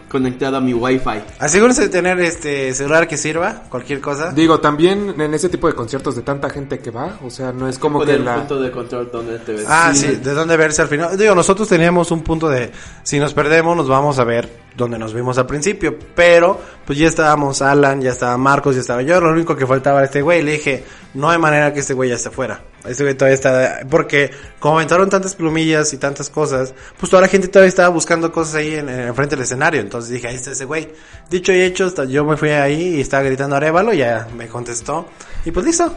[0.10, 1.22] eh, conectada mi wifi.
[1.40, 4.32] Asegúrense de tener este celular que sirva, cualquier cosa.
[4.32, 7.68] Digo, también en ese tipo de conciertos de tanta gente que va, o sea, no
[7.68, 8.36] es como que la...
[8.36, 9.66] punto de control donde te ves.
[9.68, 11.18] Ah, sí, de dónde verse al final.
[11.18, 12.72] Digo, nosotros teníamos un punto de,
[13.04, 15.98] si nos perdemos, nos vamos a ver donde nos vimos al principio.
[16.16, 19.20] Pero, pues ya estábamos Alan, ya estaba Marcos, ya estaba yo.
[19.20, 20.42] Lo único que faltaba era este güey.
[20.42, 22.62] Le dije, no hay manera que este güey ya esté fuera.
[22.86, 27.28] Este güey todavía está, porque como aventaron tantas plumillas y tantas cosas, pues toda la
[27.28, 29.82] gente todavía estaba buscando cosas ahí en, en frente del escenario.
[29.82, 30.90] Entonces dije, ahí está ese güey.
[31.30, 35.08] Dicho y hecho, yo me fui ahí y estaba gritando Arevalo, ya me contestó.
[35.46, 35.94] Y pues listo.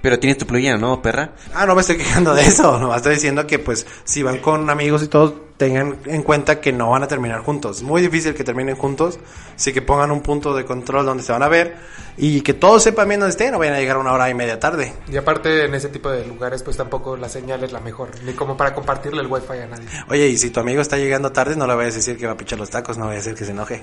[0.00, 1.32] Pero tienes tu plugin, ¿no, perra?
[1.54, 4.70] Ah, no me estoy quejando de eso, no estoy diciendo que pues si van con
[4.70, 7.82] amigos y todos tengan en cuenta que no van a terminar juntos.
[7.82, 9.18] Muy difícil que terminen juntos,
[9.54, 11.76] así que pongan un punto de control donde se van a ver
[12.16, 14.58] y que todos sepan bien dónde estén, no vayan a llegar una hora y media
[14.60, 14.92] tarde.
[15.10, 18.32] Y aparte en ese tipo de lugares pues tampoco la señal es la mejor, ni
[18.32, 19.86] como para compartirle el wifi a nadie.
[20.08, 22.32] Oye, y si tu amigo está llegando tarde, no le vayas a decir que va
[22.32, 23.82] a pichar los tacos, no vaya a decir que se enoje.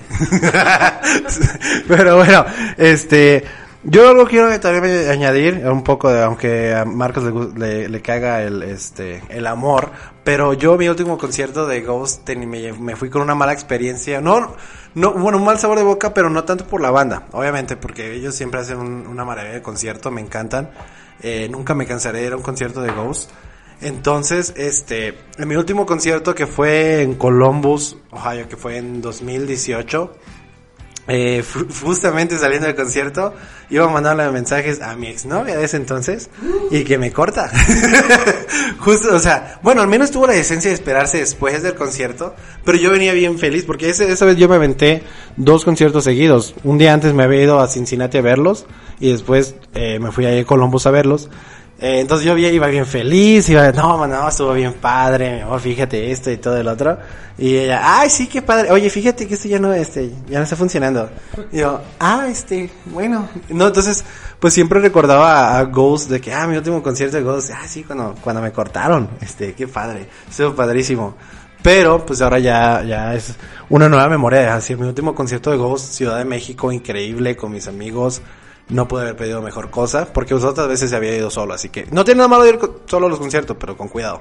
[1.88, 2.46] Pero bueno,
[2.78, 3.44] este,
[3.88, 8.42] yo algo quiero también añadir un poco de, aunque a Marcos le, le, le caga
[8.42, 9.90] el, este, el amor,
[10.24, 14.54] pero yo mi último concierto de Ghost me, me fui con una mala experiencia, no,
[14.94, 18.12] no, bueno, un mal sabor de boca, pero no tanto por la banda, obviamente, porque
[18.14, 20.70] ellos siempre hacen un- una maravilla de concierto, me encantan,
[21.22, 23.30] eh, nunca me cansaré de ir a un concierto de Ghost.
[23.82, 30.16] Entonces, este, en mi último concierto que fue en Columbus, Ohio, que fue en 2018,
[31.08, 31.44] eh,
[31.82, 33.34] justamente saliendo del concierto,
[33.70, 36.30] iba a mandarle mensajes a mi exnovia de ese entonces
[36.70, 37.50] y que me corta.
[38.80, 42.78] Justo, o sea, bueno, al menos tuvo la decencia de esperarse después del concierto, pero
[42.78, 45.02] yo venía bien feliz porque ese, esa vez yo me aventé
[45.36, 46.54] dos conciertos seguidos.
[46.64, 48.66] Un día antes me había ido a Cincinnati a verlos
[48.98, 51.28] y después eh, me fui a Columbus a verlos.
[51.78, 56.30] Eh, entonces yo iba bien feliz, iba, no, no, estuvo bien padre, oh, fíjate esto
[56.30, 56.96] y todo el otro.
[57.36, 60.44] Y ella, ay, sí, qué padre, oye, fíjate que esto ya no, este, ya no
[60.44, 61.10] está funcionando.
[61.52, 63.28] Y yo, ah, este, bueno.
[63.50, 64.02] No, entonces,
[64.40, 67.84] pues siempre recordaba a, Ghost de que, ah, mi último concierto de Ghost, ah, sí,
[67.84, 71.14] cuando, cuando me cortaron, este, qué padre, estuvo padrísimo.
[71.62, 73.34] Pero, pues ahora ya, ya es
[73.68, 77.68] una nueva memoria, así, mi último concierto de Ghost, Ciudad de México, increíble, con mis
[77.68, 78.22] amigos,
[78.68, 81.68] no pude haber pedido mejor cosa, porque pues, otras veces se había ido solo, así
[81.68, 84.20] que no tiene nada malo ir co- solo a los conciertos, pero con cuidado.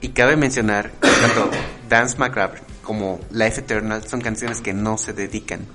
[0.00, 1.50] Y cabe mencionar que tanto
[1.88, 5.66] Dance Macabre como Life Eternal son canciones que no se dedican.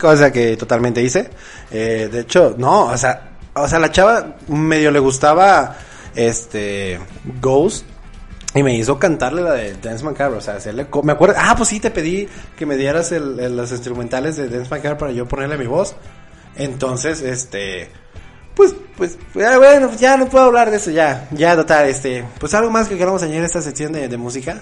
[0.00, 1.30] Cosa que totalmente hice.
[1.70, 5.76] Eh, de hecho, no, o sea, o sea, la chava medio le gustaba
[6.14, 6.98] este
[7.40, 7.86] Ghost
[8.54, 11.68] y me hizo cantarle la de Dance Macabre, o sea, hacerle me acuerdo, ah, pues
[11.70, 15.26] sí te pedí que me dieras el, el- los instrumentales de Dance Macabre para yo
[15.26, 15.94] ponerle mi voz.
[16.56, 17.90] Entonces, este
[18.54, 22.52] Pues, pues, eh, bueno, ya no puedo hablar de eso, ya, ya, total, este, pues
[22.52, 24.60] algo más que queramos añadir a esta sección de, de música.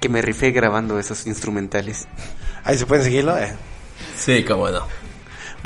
[0.00, 2.06] Que me rifé grabando esos instrumentales.
[2.64, 3.52] Ahí se pueden seguirlo, eh.
[4.16, 4.80] Sí, cómo no.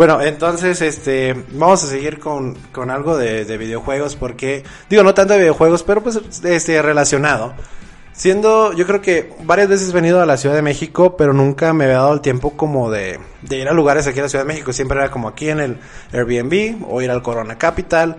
[0.00, 5.12] Bueno, entonces, este, vamos a seguir con, con algo de, de videojuegos porque, digo, no
[5.12, 7.52] tanto de videojuegos, pero pues, este, relacionado.
[8.14, 11.74] Siendo, yo creo que varias veces he venido a la Ciudad de México, pero nunca
[11.74, 14.44] me había dado el tiempo como de, de ir a lugares aquí en la Ciudad
[14.46, 14.72] de México.
[14.72, 15.76] Siempre era como aquí en el
[16.14, 18.16] Airbnb o ir al Corona Capital.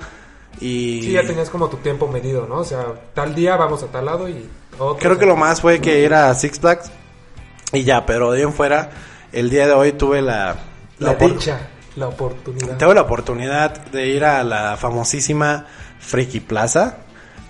[0.60, 2.58] Y Sí, ya tenías como tu tiempo medido, ¿no?
[2.58, 4.98] O sea, tal día vamos a tal lado y otro.
[5.00, 6.92] creo que lo más fue que ir a Six Flags
[7.74, 8.92] y ya, pero de ahí en fuera,
[9.32, 10.58] el día de hoy tuve la,
[11.00, 12.78] La opor- dicha, la oportunidad.
[12.78, 15.66] Tengo la oportunidad de ir a la famosísima
[16.00, 16.98] Friki Plaza.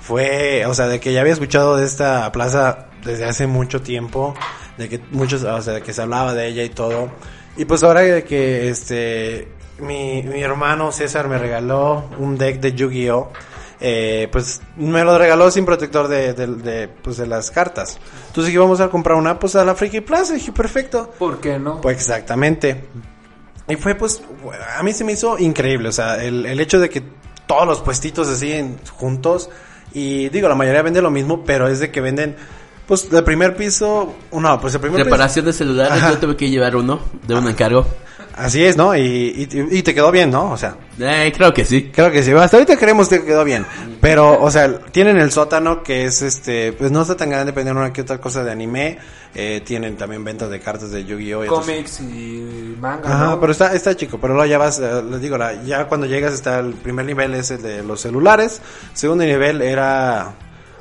[0.01, 4.33] Fue, o sea, de que ya había escuchado de esta plaza desde hace mucho tiempo,
[4.77, 7.09] de que muchos, o sea, de que se hablaba de ella y todo.
[7.55, 9.47] Y pues ahora de que este
[9.79, 13.31] mi, mi hermano César me regaló un deck de Yu-Gi-Oh,
[13.83, 17.99] eh, pues me lo regaló sin protector de, de, de, pues, de las cartas.
[18.27, 21.11] Entonces íbamos a comprar una pues a la Friki Plaza, y dije, perfecto.
[21.17, 21.81] ¿Por qué no?
[21.81, 22.85] Pues exactamente.
[23.71, 24.21] Y fue pues,
[24.77, 27.01] a mí se me hizo increíble, o sea, el, el hecho de que
[27.47, 28.53] todos los puestitos así
[28.97, 29.49] juntos,
[29.93, 32.35] y digo, la mayoría vende lo mismo, pero es de que venden,
[32.87, 36.11] pues, del primer piso, no, pues el primer piso, Reparación de celulares, Ajá.
[36.11, 37.85] yo tuve que llevar uno de un encargo.
[38.35, 38.95] así es, ¿no?
[38.95, 40.51] Y, y, y te quedó bien, ¿no?
[40.51, 41.91] O sea, Eh, creo que sí.
[41.93, 43.65] Creo que sí, hasta ahorita creemos que quedó bien.
[43.99, 47.71] Pero, o sea, tienen el sótano que es este, pues no está tan grande, depende
[47.73, 48.97] de una que otra cosa de anime.
[49.33, 51.45] Eh, tienen también ventas de cartas de Yu-Gi-Oh!
[51.47, 53.07] Cómics y manga.
[53.15, 53.39] Ajá, ¿no?
[53.39, 56.59] pero está, está chico, pero luego ya vas, eh, les digo, ya cuando llegas está
[56.59, 58.61] el primer nivel es el de los celulares,
[58.93, 60.33] segundo nivel era,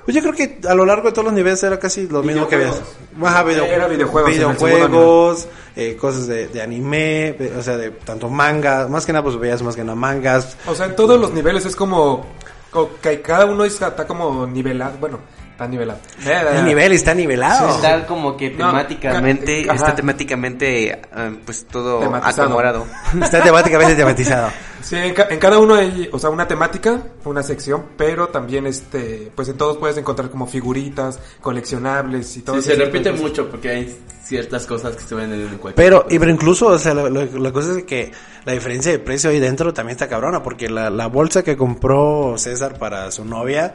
[0.04, 2.48] pues yo creo que a lo largo de todos los niveles era casi lo mismo
[2.48, 2.82] que habías.
[3.22, 8.28] Ajá, video- Era videojuegos videojuegos, eh, cosas de, de anime, de- o sea, de tanto
[8.28, 11.32] manga, más que nada pues veías más que nada mangas, O sea, en todos los
[11.32, 12.26] niveles es como,
[12.72, 14.94] como que cada uno está como nivelado.
[14.98, 15.20] Bueno,
[15.60, 16.00] está nivelado.
[16.24, 17.68] Eh, el nivel está nivelado.
[17.68, 22.42] Está como que temáticamente, ca- está temáticamente, ah, pues todo Tematizado.
[22.48, 22.86] acomodado.
[23.22, 24.48] Está temáticamente tematizado.
[24.82, 28.66] Sí, en, ca- en cada uno hay, o sea, una temática, una sección, pero también,
[28.66, 33.20] este, pues en todos puedes encontrar como figuritas, coleccionables y todo Sí, se repite cosas.
[33.22, 36.78] mucho porque hay ciertas cosas que se venden en cualquier Pero, y pero incluso, o
[36.78, 38.12] sea, lo- lo- la cosa es que
[38.46, 42.34] la diferencia de precio ahí dentro también está cabrona, porque la, la bolsa que compró
[42.38, 43.74] César para su novia,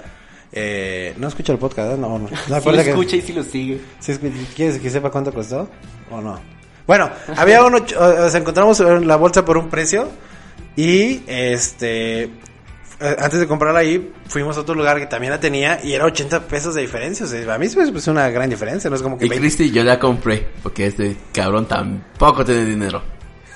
[0.55, 1.97] eh, no escucha el podcast, ¿eh?
[1.99, 2.29] no, no.
[2.29, 3.81] no Sí lo acuerda que- escucha y sí lo sigue.
[3.99, 5.69] ¿Sí escu- ¿Quieres que sepa cuánto costó
[6.09, 6.39] o no?
[6.87, 10.07] Bueno, había uno, o sea, encontramos la bolsa por un precio
[10.75, 15.79] y este eh, antes de comprarla ahí fuimos a otro lugar que también la tenía
[15.83, 18.95] y era 80 pesos de diferencia, o sea, a mí es una gran diferencia, no
[18.95, 23.01] es como que Y 20, Cristi yo la compré porque este cabrón tampoco tiene dinero.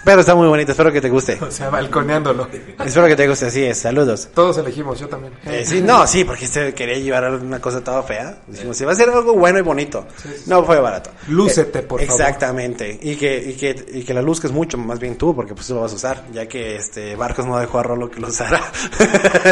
[0.05, 1.37] Pero está muy bonita, espero que te guste.
[1.41, 2.47] O sea, balconeándolo.
[2.85, 4.29] Espero que te guste, así es, saludos.
[4.33, 5.33] Todos elegimos, yo también.
[5.45, 8.37] Eh, sí, no, sí, porque este quería llevar una cosa toda fea.
[8.47, 10.05] Dijimos, si va a ser algo bueno y bonito.
[10.45, 11.09] No fue barato.
[11.27, 12.21] Lúcete, por favor.
[12.21, 12.97] Exactamente.
[13.01, 15.75] Y que, y que, y que la luzcas mucho, más bien tú, porque pues tú
[15.75, 18.61] lo vas a usar, ya que este Barcos no dejó a Rolo que lo usara.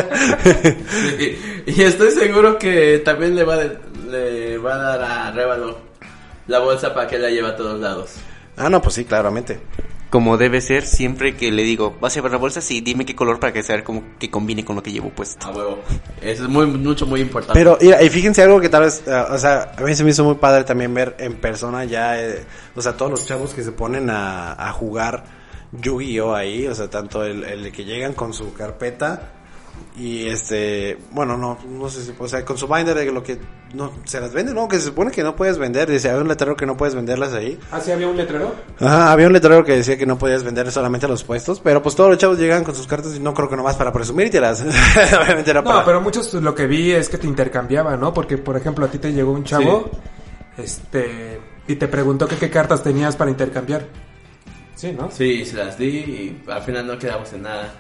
[1.20, 3.78] y, y estoy seguro que también le va, a de-
[4.10, 5.78] le va a dar a Révalo
[6.48, 8.12] la bolsa para que la lleve a todos lados.
[8.58, 9.60] ah, no, pues sí, claramente.
[10.10, 12.62] Como debe ser, siempre que le digo, ¿vas a llevar la bolsa?
[12.62, 15.46] Sí, dime qué color para que saber cómo que combine con lo que llevo puesto.
[15.46, 15.80] A huevo.
[16.22, 17.60] Eso es muy, mucho, muy importante.
[17.60, 20.12] Pero, mira, y fíjense algo que tal vez, eh, o sea, a mí se me
[20.12, 23.64] hizo muy padre también ver en persona ya, eh, o sea, todos los chavos que
[23.64, 25.26] se ponen a, a jugar
[25.74, 29.34] Yu-Gi-Oh ahí, o sea, tanto el, el que llegan con su carpeta
[29.98, 33.40] y este, bueno, no, no sé si, o sea, con su binder de lo que
[33.78, 34.68] no, se las vende, ¿no?
[34.68, 37.34] Que se supone que no puedes vender, dice, había un letrero que no puedes venderlas
[37.34, 37.60] ahí.
[37.72, 38.56] ¿Ah, sí había un letrero?
[38.80, 41.82] Ajá, había un letrero que decía que no podías vender solamente a los puestos, pero
[41.84, 44.62] pues todos los chavos llegan con sus cartas y no creo que nomás para presumírtelas.
[45.24, 45.80] Obviamente era para...
[45.80, 48.14] No, pero muchos lo que vi es que te intercambiaban, ¿no?
[48.14, 49.92] Porque, por ejemplo, a ti te llegó un chavo,
[50.58, 53.86] este, y te preguntó que qué cartas tenías para intercambiar.
[54.74, 55.10] Sí, ¿no?
[55.12, 57.74] Sí, se las di y al final no quedamos en nada.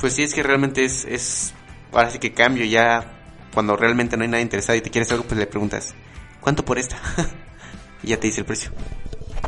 [0.00, 1.54] Pues sí, es que realmente es, es,
[1.92, 3.15] ahora sí que cambio ya,
[3.56, 5.94] cuando realmente no hay nada interesado y te quieres algo, pues le preguntas,
[6.42, 6.98] ¿cuánto por esta?
[8.02, 8.70] y ya te dice el precio.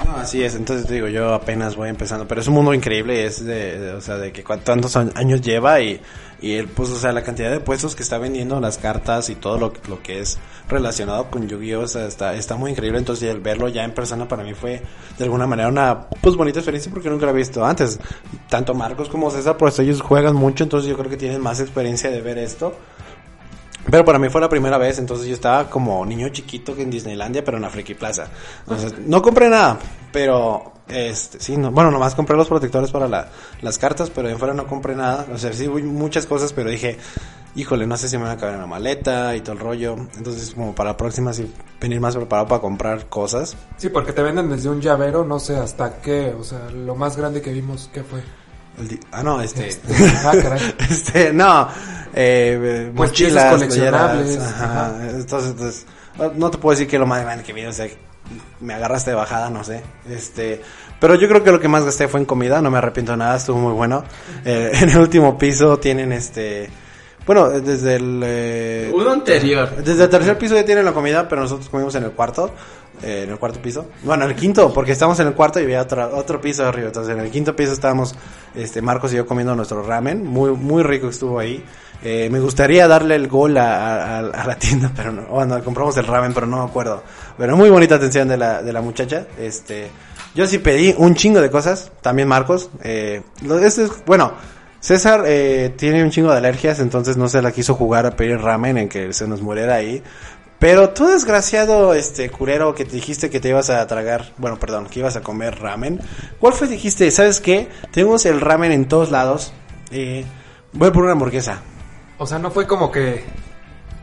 [0.02, 3.26] No, así es, entonces te digo, yo apenas voy empezando, pero es un mundo increíble,
[3.26, 6.00] es de, o sea, de que cuántos años lleva y,
[6.40, 9.34] y el, pues, o sea, la cantidad de puestos que está vendiendo las cartas y
[9.34, 10.38] todo lo, lo que es
[10.70, 11.82] relacionado con Yu-Gi-Oh!
[11.82, 14.80] o sea, está, está muy increíble, entonces el verlo ya en persona para mí fue
[15.18, 18.00] de alguna manera una, pues, bonita experiencia porque nunca lo había visto antes.
[18.48, 22.10] Tanto Marcos como César, pues ellos juegan mucho, entonces yo creo que tienen más experiencia
[22.10, 22.74] de ver esto.
[23.90, 27.44] Pero para mí fue la primera vez, entonces yo estaba como niño chiquito en Disneylandia,
[27.44, 28.26] pero en la Friki Plaza.
[28.66, 29.78] Sea, no compré nada,
[30.12, 33.28] pero Este, sí, no, bueno, nomás compré los protectores para la,
[33.60, 35.26] las cartas, pero en fuera no compré nada.
[35.32, 36.96] O sea, sí, muchas cosas, pero dije,
[37.54, 39.96] híjole, no sé si me van a caber en la maleta y todo el rollo.
[40.16, 43.56] Entonces, como para la próxima, sí, venir más preparado para comprar cosas.
[43.76, 47.16] Sí, porque te venden desde un llavero, no sé hasta qué, o sea, lo más
[47.16, 48.22] grande que vimos, ¿qué fue?
[49.12, 49.68] Ah, no, este.
[49.68, 49.88] Este,
[50.24, 50.74] ah, caray.
[50.90, 51.68] este, no.
[52.14, 54.86] Eh, Pues mochilas, coleccionables, playeras, ajá.
[54.86, 55.10] ajá.
[55.10, 55.86] Entonces, pues,
[56.36, 57.86] no te puedo decir que lo más grande que vi, o sea,
[58.60, 59.82] me agarraste de bajada, no sé.
[60.08, 60.60] Este,
[61.00, 63.18] pero yo creo que lo que más gasté fue en comida, no me arrepiento de
[63.18, 64.04] nada, estuvo muy bueno.
[64.44, 66.68] Eh, en el último piso tienen este,
[67.28, 69.68] bueno, desde el, eh, Uno anterior.
[69.76, 72.50] desde el tercer piso ya tienen la comida, pero nosotros comimos en el cuarto,
[73.02, 73.86] eh, en el cuarto piso.
[74.02, 76.88] Bueno, en el quinto, porque estamos en el cuarto y había otro, otro piso arriba.
[76.88, 78.14] Entonces, en el quinto piso estábamos,
[78.56, 80.26] este, Marcos y yo comiendo nuestro ramen.
[80.26, 81.62] Muy, muy rico estuvo ahí.
[82.02, 85.96] Eh, me gustaría darle el gol a, a- a la tienda, pero no, bueno, compramos
[85.98, 87.02] el ramen, pero no me acuerdo.
[87.36, 89.26] Pero muy bonita atención de la, de la muchacha.
[89.38, 89.90] Este,
[90.34, 92.70] yo sí pedí un chingo de cosas, también Marcos.
[92.82, 94.32] Eh, lo- es, bueno,
[94.80, 98.38] César eh, tiene un chingo de alergias, entonces no se la quiso jugar a pedir
[98.38, 100.02] ramen en que se nos muriera ahí.
[100.58, 104.86] Pero tú, desgraciado, este, curero, que te dijiste que te ibas a tragar, bueno, perdón,
[104.86, 106.00] que ibas a comer ramen.
[106.40, 106.66] ¿Cuál fue?
[106.66, 107.68] Dijiste, ¿sabes qué?
[107.92, 109.52] Tenemos el ramen en todos lados.
[109.92, 110.24] Eh,
[110.72, 111.60] voy por una hamburguesa.
[112.18, 113.24] O sea, no fue como que.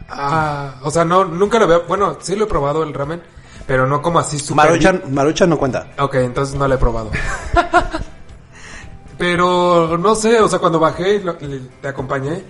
[0.08, 1.84] Ah, o sea, no, nunca lo veo.
[1.88, 3.22] Bueno, sí lo he probado el ramen,
[3.68, 4.66] pero no como así súper.
[4.66, 5.88] Maruchan, Maruchan no cuenta.
[6.00, 7.12] Ok, entonces no lo he probado.
[9.18, 12.44] pero no sé, o sea, cuando bajé y lo- te acompañé,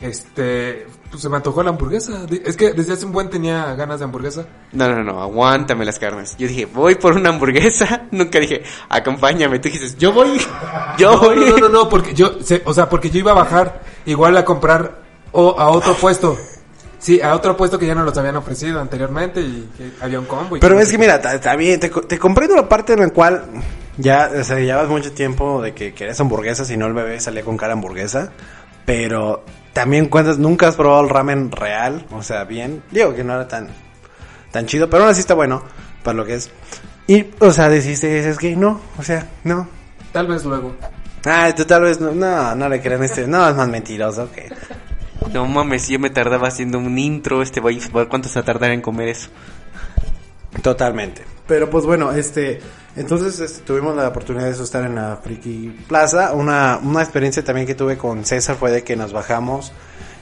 [0.00, 0.86] este.
[1.10, 2.24] Pues se me antojó la hamburguesa.
[2.24, 4.46] Di- Es que desde hace un buen tenía ganas de hamburguesa.
[4.72, 6.34] No, no, no, aguántame las carnes.
[6.38, 8.04] Yo dije, voy por una hamburguesa.
[8.10, 9.58] Nunca dije, acompáñame.
[9.58, 10.40] Tú dijiste, yo voy.
[10.98, 11.36] Yo No, voy.
[11.36, 14.36] no, no, no, no, porque yo, se- o sea, porque yo iba a bajar igual
[14.38, 16.36] a comprar o a otro puesto.
[16.98, 20.24] Sí, a otro puesto que ya nos los habían ofrecido anteriormente y que había un
[20.26, 20.56] combo.
[20.56, 23.10] y Pero es que mira, ta- también te, co- te comprendo la parte en la
[23.10, 23.44] cual
[23.98, 27.44] ya, o sea, llevas mucho tiempo de que querías hamburguesas y no el bebé salía
[27.44, 28.32] con cara a hamburguesa.
[28.84, 32.82] Pero también cuentas, nunca has probado el ramen real, o sea, bien.
[32.90, 33.68] Digo que no era tan,
[34.50, 35.62] tan chido, pero aún así está bueno
[36.02, 36.50] para lo que es.
[37.06, 39.68] Y, o sea, deciste, es que no, o sea, no.
[40.12, 40.74] Tal vez luego.
[41.24, 44.50] Ah, tú tal vez no, no, no le crean este, no, es más mentiroso que.
[45.32, 47.42] No mames, yo me tardaba haciendo un intro.
[47.42, 47.78] Este güey,
[48.08, 49.30] ¿cuánto se va a tardar en comer eso?
[50.60, 51.24] Totalmente.
[51.46, 52.60] Pero pues bueno, este,
[52.96, 56.32] entonces este, tuvimos la oportunidad de estar en la Friki Plaza.
[56.34, 59.72] Una, una experiencia también que tuve con César fue de que nos bajamos.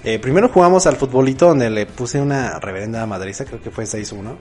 [0.05, 4.37] Eh, primero jugamos al futbolito donde le puse una reverenda madriza, creo que fue 6-1.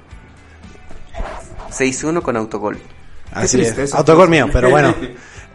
[1.71, 2.79] 6-1 con autogol.
[3.31, 4.93] Así es, autogol mío, pero bueno.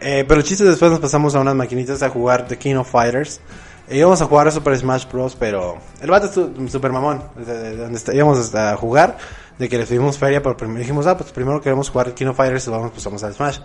[0.01, 2.91] Eh, pero el chiste después nos pasamos a unas maquinitas a jugar The King of
[2.91, 3.39] Fighters.
[3.87, 5.37] E íbamos a jugar a Super Smash Bros.
[5.39, 7.23] Pero el vato es tu- super mamón.
[7.37, 9.17] de- de- de donde está- íbamos a jugar,
[9.57, 12.37] de que le pedimos feria, pero primero dijimos, ah, pues primero queremos jugar King of
[12.37, 13.59] Fighters y vamos, pues vamos al Smash.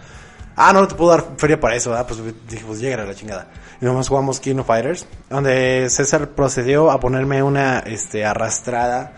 [0.57, 2.07] Ah, no te puedo dar feria para eso, ¿verdad?
[2.07, 3.49] Pues dije, pues llega a la chingada.
[3.81, 9.13] Y nomás jugamos King of Fighters, donde César procedió a ponerme una este, arrastrada.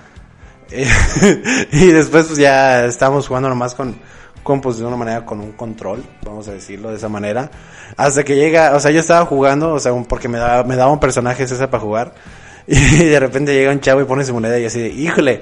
[1.73, 3.97] Y después pues ya estábamos jugando nomás con,
[4.43, 7.51] con pues de una manera con un control, vamos a decirlo de esa manera.
[7.97, 10.91] Hasta que llega, o sea, yo estaba jugando, o sea, porque me daba, me daba
[10.91, 12.15] un personaje César para jugar.
[12.69, 15.41] Y de repente llega un chavo y pone su moneda y así de, híjole,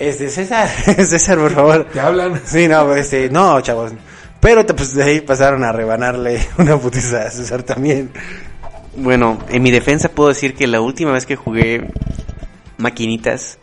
[0.00, 0.68] este, César,
[1.06, 1.84] César, por favor.
[1.92, 2.40] Te hablan.
[2.44, 3.92] Sí, no, este, no, chavos.
[4.40, 8.10] Pero pues de ahí pasaron a rebanarle una putiza a César también.
[8.96, 11.86] Bueno, en mi defensa puedo decir que la última vez que jugué
[12.78, 13.58] maquinitas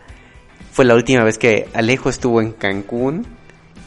[0.71, 3.25] fue la última vez que Alejo estuvo en Cancún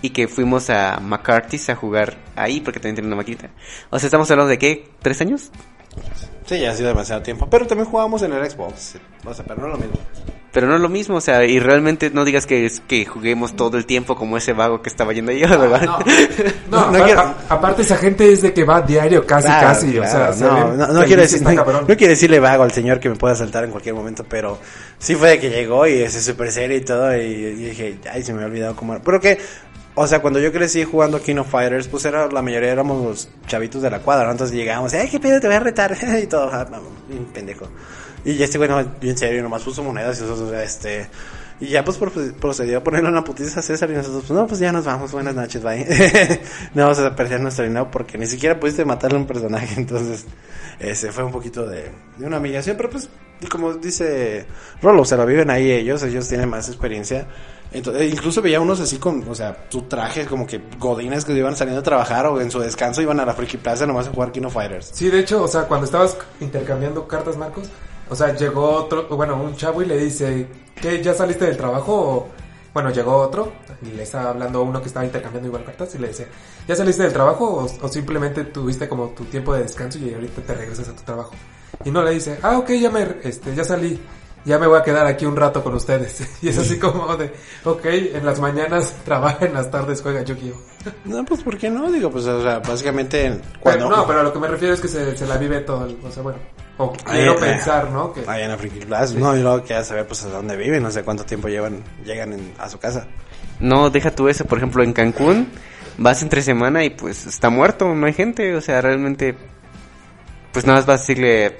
[0.02, 3.50] y que fuimos a McCarthy's a jugar ahí porque también tiene una maquinita.
[3.90, 5.52] O sea, estamos hablando de qué, ¿tres años?
[6.46, 7.48] Sí, ya ha sido demasiado tiempo.
[7.48, 8.96] Pero también jugábamos en el Xbox.
[9.24, 9.94] O sea, pero no lo mismo.
[10.52, 13.54] Pero no es lo mismo, o sea, y realmente no digas que es que juguemos
[13.54, 15.88] todo el tiempo como ese vago que estaba yendo yo, ¿verdad?
[16.70, 19.92] No, No, quiero- a- aparte esa gente es de que va diario, casi, Claro, casi.
[19.92, 23.08] claro, o sea, se no, no, quiero decir, no, quiero decirle vago al señor que
[23.08, 24.58] me pueda saltar en cualquier momento, pero
[24.98, 28.22] sí fue de que llegó y ese super serie y todo y, y dije, ay,
[28.24, 29.02] se me había olvidado cómo era.
[29.04, 29.38] Pero que,
[29.94, 33.28] o sea, cuando yo crecí jugando King of Fighters, pues era, la mayoría éramos los
[33.46, 34.32] chavitos de la cuadra, ¿no?
[34.32, 36.66] Entonces llegábamos, ay, qué pedo, te voy a retar, y todo, ah,
[37.32, 37.68] pendejo.
[38.24, 41.08] Y este güey, no, bien serio, nomás puso monedas y nosotros, este...
[41.62, 44.46] Y ya pues pro- procedió a ponerle una putiza a César y nosotros, pues no,
[44.46, 45.84] pues ya nos vamos, buenas noches, bye.
[46.74, 50.24] no vamos a perder nuestro dinero porque ni siquiera pudiste matarle a un personaje, entonces
[50.78, 53.10] ese fue un poquito de, de una humillación, pero pues
[53.50, 54.46] como dice
[54.80, 57.26] Rolo, se lo viven ahí ellos, ellos tienen más experiencia.
[57.72, 61.54] Entonces, incluso veía unos así con, o sea, su traje como que godines que iban
[61.56, 64.32] saliendo a trabajar o en su descanso iban a la Friki Plaza nomás a jugar
[64.32, 64.90] King of Fighters.
[64.94, 67.68] Sí, de hecho, o sea, cuando estabas intercambiando cartas, Marcos,
[68.10, 71.94] o sea, llegó otro, bueno, un chavo y le dice, ¿qué, ya saliste del trabajo?
[71.94, 72.28] O,
[72.74, 73.52] Bueno, llegó otro
[73.82, 76.26] y le estaba hablando a uno que estaba intercambiando igual cartas y le decía,
[76.68, 80.42] ¿ya saliste del trabajo o, o simplemente tuviste como tu tiempo de descanso y ahorita
[80.42, 81.32] te regresas a tu trabajo?
[81.84, 83.98] Y no le dice, ah, ok, ya me, este, ya salí,
[84.44, 86.22] ya me voy a quedar aquí un rato con ustedes.
[86.42, 87.32] Y es así como de,
[87.64, 90.90] ok, en las mañanas trabaja, en las tardes juega Yu-Gi-Oh!
[91.06, 91.90] No, pues ¿por qué no?
[91.90, 93.88] Digo, pues o sea, básicamente Pero, cuando...
[93.90, 95.98] no, pero a lo que me refiero es que se, se la vive todo, el-
[96.04, 96.38] o sea, bueno,
[96.82, 98.12] o Ahí, quiero eh, pensar, ¿no?
[98.12, 100.82] Que, Ahí en la Friki Plaza, no, y luego queda saber pues a dónde viven,
[100.82, 103.06] no sé cuánto tiempo llevan, llegan en- a su casa.
[103.60, 105.48] No, deja tú eso, por ejemplo, en Cancún
[105.98, 109.34] vas entre semana y pues está muerto, no hay gente, o sea, realmente
[110.52, 111.56] pues nada más vas a decirle,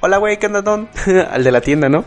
[0.00, 0.88] hola güey, ¿qué onda, don?
[1.30, 2.04] Al de la tienda, ¿no?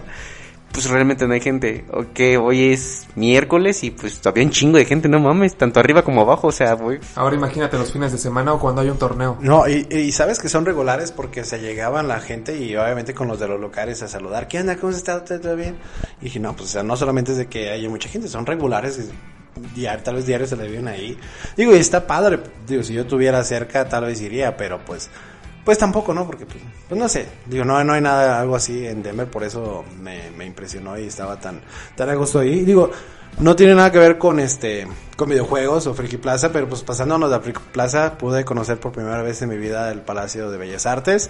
[0.71, 1.83] Pues realmente no hay gente.
[1.91, 6.03] Ok, hoy es miércoles y pues todavía un chingo de gente, no mames, tanto arriba
[6.03, 6.99] como abajo, o sea, güey.
[7.15, 9.37] ahora imagínate los fines de semana o cuando hay un torneo.
[9.41, 13.27] No, y, y sabes que son regulares porque se llegaban la gente y obviamente con
[13.27, 14.47] los de los locales a saludar.
[14.47, 14.77] ¿Qué onda?
[14.77, 15.23] ¿Cómo está?
[15.25, 15.75] ¿Todo bien?
[16.21, 18.45] Y dije, no, pues o sea, no solamente es de que haya mucha gente, son
[18.45, 18.99] regulares.
[18.99, 21.17] y diar- tal vez diarios se le viven ahí.
[21.57, 22.39] Digo, y está padre.
[22.67, 25.09] Digo, si yo tuviera cerca, tal vez iría, pero pues,
[25.69, 26.25] pues tampoco, ¿no?
[26.25, 26.57] Porque, pues,
[26.87, 27.27] pues no sé.
[27.45, 31.05] Digo, no, no hay nada, algo así en Denver, por eso me, me impresionó y
[31.05, 31.61] estaba tan,
[31.95, 32.61] tan a gusto ahí.
[32.61, 32.89] Digo,
[33.37, 37.31] no tiene nada que ver con este, con videojuegos o Friki Plaza, pero pues pasándonos
[37.31, 40.87] a Friki Plaza, pude conocer por primera vez en mi vida el Palacio de Bellas
[40.87, 41.29] Artes.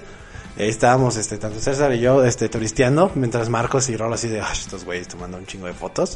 [0.57, 4.39] Ahí estábamos, este, tanto César y yo, este, turisteando, mientras Marcos y Rolo así de,
[4.39, 6.15] "Ay, estos güeyes tomando un chingo de fotos.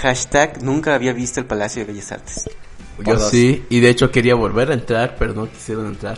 [0.00, 2.48] Hashtag nunca había visto el Palacio de Bellas Artes.
[3.04, 6.16] Yo sí, y de hecho quería volver a entrar, pero no quisieron entrar.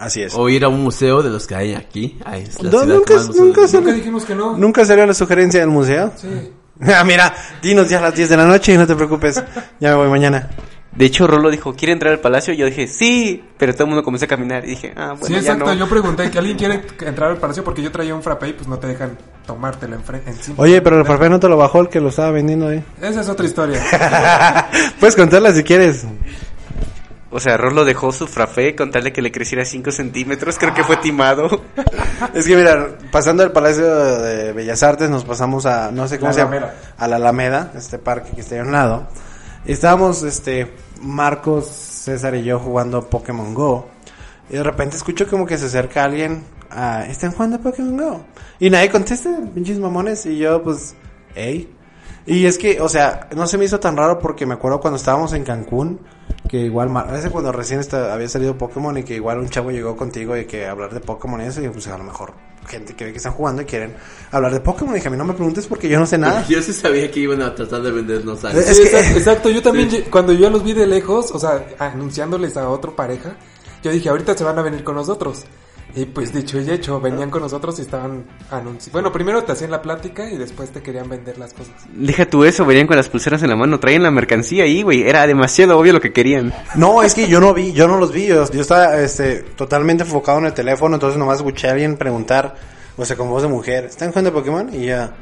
[0.00, 0.34] Así es.
[0.34, 2.18] O ir a un museo de los que hay aquí.
[2.24, 3.68] Ay, es la No, nunca- que más museos nunca hay.
[3.68, 4.56] se- Nunca dijimos que no.
[4.56, 6.12] ¿Nunca salió la sugerencia del museo?
[6.16, 6.28] Sí.
[6.82, 9.42] Ah, mira, dinos ya a las 10 de la noche y no te preocupes.
[9.80, 10.48] Ya me voy mañana.
[10.96, 12.54] De hecho, Rolo dijo, ¿quiere entrar al palacio?
[12.54, 15.32] Yo dije, sí, pero todo el mundo comenzó a caminar y dije, ah, bueno, sí,
[15.34, 15.66] ya exacto.
[15.66, 15.74] no.
[15.74, 18.66] Yo pregunté que alguien quiere entrar al palacio porque yo traía un frappe y pues
[18.66, 20.56] no te dejan tomártelo enfre- encima.
[20.58, 22.82] Oye, pero el parfait no te lo bajó el que lo estaba vendiendo ahí.
[23.02, 23.80] Esa es otra historia.
[24.98, 26.04] Puedes contarla si quieres.
[27.32, 30.74] O sea, Rolo dejó su frappé con tal de que le creciera 5 centímetros, creo
[30.74, 31.62] que fue timado.
[32.34, 33.86] Es que mira, pasando el Palacio
[34.18, 36.74] de Bellas Artes nos pasamos a, no sé cómo La se llama, Alameda.
[36.98, 39.06] a la Alameda, este parque que está ahí a un lado.
[39.64, 40.70] Y estábamos, este,
[41.00, 43.88] Marcos, César y yo jugando Pokémon Go.
[44.50, 48.24] Y de repente escucho como que se acerca alguien a, ¿están jugando Pokémon Go?
[48.58, 50.94] Y nadie contesta, pinches mamones, y yo pues,
[51.34, 51.72] hey.
[52.26, 54.96] Y es que, o sea, no se me hizo tan raro porque me acuerdo cuando
[54.98, 56.00] estábamos en Cancún,
[56.50, 57.80] que igual, Mar- a veces cuando recién
[58.10, 61.40] había salido Pokémon y que igual un chavo llegó contigo y que hablar de Pokémon
[61.40, 62.32] y eso, y pues a lo mejor
[62.66, 63.94] gente que ve que están jugando y quieren
[64.32, 64.92] hablar de Pokémon.
[64.94, 66.44] Y dije, a mí no me preguntes porque yo no sé nada.
[66.48, 68.58] Yo sí sabía que iban a tratar de vendernos algo.
[68.58, 69.48] Es Sí, que- exacto.
[69.48, 73.36] Yo también, cuando yo los vi de lejos, o sea, anunciándoles a otra pareja,
[73.84, 75.44] yo dije, ahorita se van a venir con nosotros.
[75.94, 78.92] Y pues dicho y hecho, venían con nosotros y estaban anunciando.
[78.92, 81.74] Bueno, primero te hacían la plática y después te querían vender las cosas.
[81.92, 85.02] Deja tú eso, venían con las pulseras en la mano, traían la mercancía ahí, güey.
[85.02, 86.52] Era demasiado obvio lo que querían.
[86.76, 90.04] No, es que yo no vi, yo no los vi, yo, yo estaba este, totalmente
[90.04, 92.54] enfocado en el teléfono, entonces nomás escuché a alguien preguntar,
[92.96, 94.72] o sea, con voz de mujer, ¿están jugando Pokémon?
[94.72, 95.12] Y ya,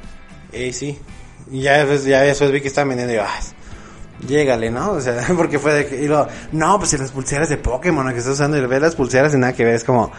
[0.52, 0.98] eh, sí.
[1.50, 3.40] Y ya después, ya después vi que estaban vendiendo y yo, ah,
[4.26, 4.92] llégale, ¿no?
[4.92, 8.08] O sea, porque fue de que, y luego, no, pues si las pulseras de Pokémon
[8.12, 10.10] que estás usando y ves las pulseras y nada que ver, es como,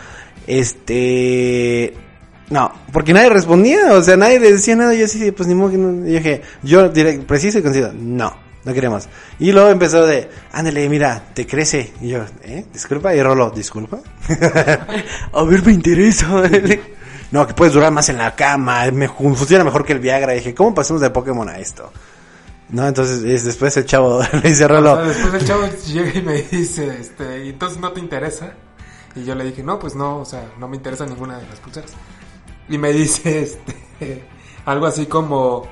[0.50, 1.94] este...
[2.50, 5.70] No, porque nadie respondía, o sea, nadie le decía nada, yo así, pues ni modo
[5.70, 8.36] que no, yo dije, yo directo, preciso y conciso, no,
[8.66, 9.08] no queremos.
[9.38, 11.94] Y luego empezó de, ándale, mira, te crece.
[12.02, 12.66] Y yo, ¿eh?
[12.74, 14.00] Disculpa, y Rolo, ¿disculpa?
[15.34, 16.28] A ver, me interesa.
[17.32, 20.34] no, que puedes durar más en la cama, me, funciona mejor que el Viagra.
[20.34, 21.94] Y dije, ¿cómo pasamos de Pokémon a esto?
[22.70, 26.18] No, entonces, es- después el chavo le dice O Rolo, sea, después el chavo llega
[26.18, 28.54] y me dice, este, ¿y entonces no te interesa?
[29.20, 31.60] Y yo le dije, no, pues no, o sea, no me interesa ninguna de las
[31.60, 31.92] pulseras.
[32.68, 34.24] Y me dice, este,
[34.66, 35.68] algo así como,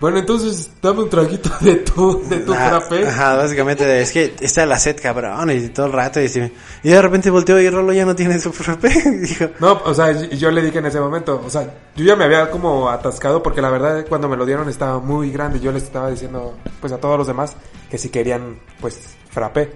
[0.00, 3.08] bueno, entonces dame un traguito de tu, de tu Ah, frappé.
[3.08, 7.30] Ajá, básicamente es que está la sed, cabrón, y todo el rato, y, de repente
[7.30, 8.90] volteó y Rolo ya no tiene su frappé.
[9.06, 12.04] Y dijo, No, o sea, y yo le dije en ese momento, o sea, yo
[12.04, 15.58] ya me había como atascado porque la verdad cuando me lo dieron estaba muy grande.
[15.58, 17.54] Yo les estaba diciendo, pues a todos los demás
[17.90, 19.72] que si querían, pues, frappé.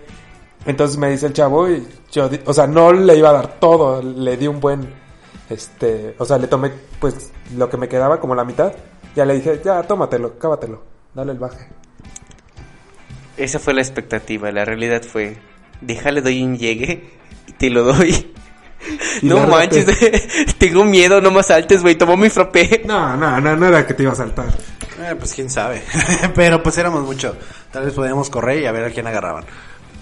[0.65, 4.01] Entonces me dice el chavo y yo, o sea, no le iba a dar todo,
[4.03, 4.89] le di un buen,
[5.51, 8.73] este, o sea, le tomé, pues, lo que me quedaba como la mitad.
[9.17, 10.83] Ya le dije, ya, tómatelo, cábatelo,
[11.15, 11.69] dale el baje.
[13.37, 15.37] Esa fue la expectativa, la realidad fue,
[15.81, 17.11] déjale, doy un llegue
[17.47, 18.33] y te lo doy.
[19.21, 19.87] Y no manches,
[20.59, 22.83] tengo miedo, no más altes, güey, tomó mi frappé.
[22.85, 24.47] No, no, no, no era que te iba a saltar.
[24.99, 25.83] Eh, pues quién sabe.
[26.35, 27.37] Pero pues éramos mucho.
[27.71, 29.45] Tal vez podíamos correr y a ver a quién agarraban.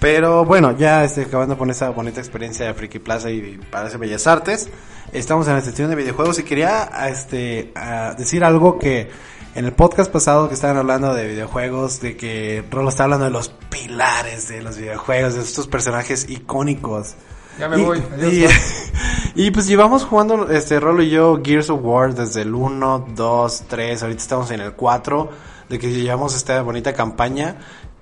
[0.01, 4.25] Pero bueno, ya este, acabando con esa bonita experiencia de Friki Plaza y Palacio Bellas
[4.25, 4.67] Artes,
[5.13, 9.11] estamos en la sección de videojuegos y quería este, a decir algo que
[9.53, 13.31] en el podcast pasado que estaban hablando de videojuegos, de que Rolo está hablando de
[13.31, 17.13] los pilares de los videojuegos, de estos personajes icónicos.
[17.59, 18.01] Ya me voy.
[18.13, 18.51] Adiós,
[19.35, 23.63] y pues llevamos jugando, este, Rolo y yo, Gears of War desde el 1, 2,
[23.67, 25.29] 3, ahorita estamos en el 4,
[25.69, 27.57] de que llevamos esta bonita campaña.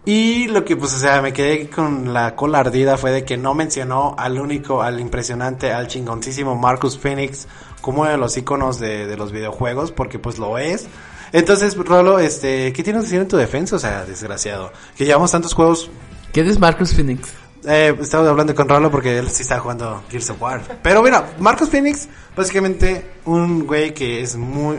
[0.06, 3.38] Y lo que, pues, o sea, me quedé con la cola ardida fue de que
[3.38, 7.48] no mencionó al único, al impresionante, al chingoncísimo Marcus Phoenix
[7.82, 10.88] como uno de los iconos de, de los videojuegos, porque pues lo es.
[11.32, 13.76] Entonces, Rolo, este, ¿qué tienes que decir en tu defensa?
[13.76, 14.72] O sea, desgraciado.
[14.98, 15.92] Que llevamos tantos juegos
[16.32, 17.34] ¿Quién es Marcus Phoenix?
[17.66, 20.62] eh, estaba hablando con Rolo porque él sí está jugando Gears of War.
[20.82, 24.78] Pero mira, Marcus Phoenix, básicamente un güey que es muy...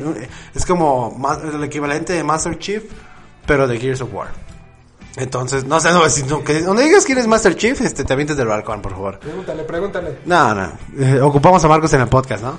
[0.55, 1.17] Es como
[1.53, 2.85] el equivalente de Master Chief,
[3.47, 4.29] pero de Gears of War.
[5.17, 8.13] Entonces, no sé, no, si no, que, donde digas quién es Master Chief, este, te
[8.13, 9.19] avientes del balcón, por favor.
[9.19, 10.19] Pregúntale, pregúntale.
[10.25, 12.59] No, no, eh, ocupamos a Marcos en el podcast, ¿no?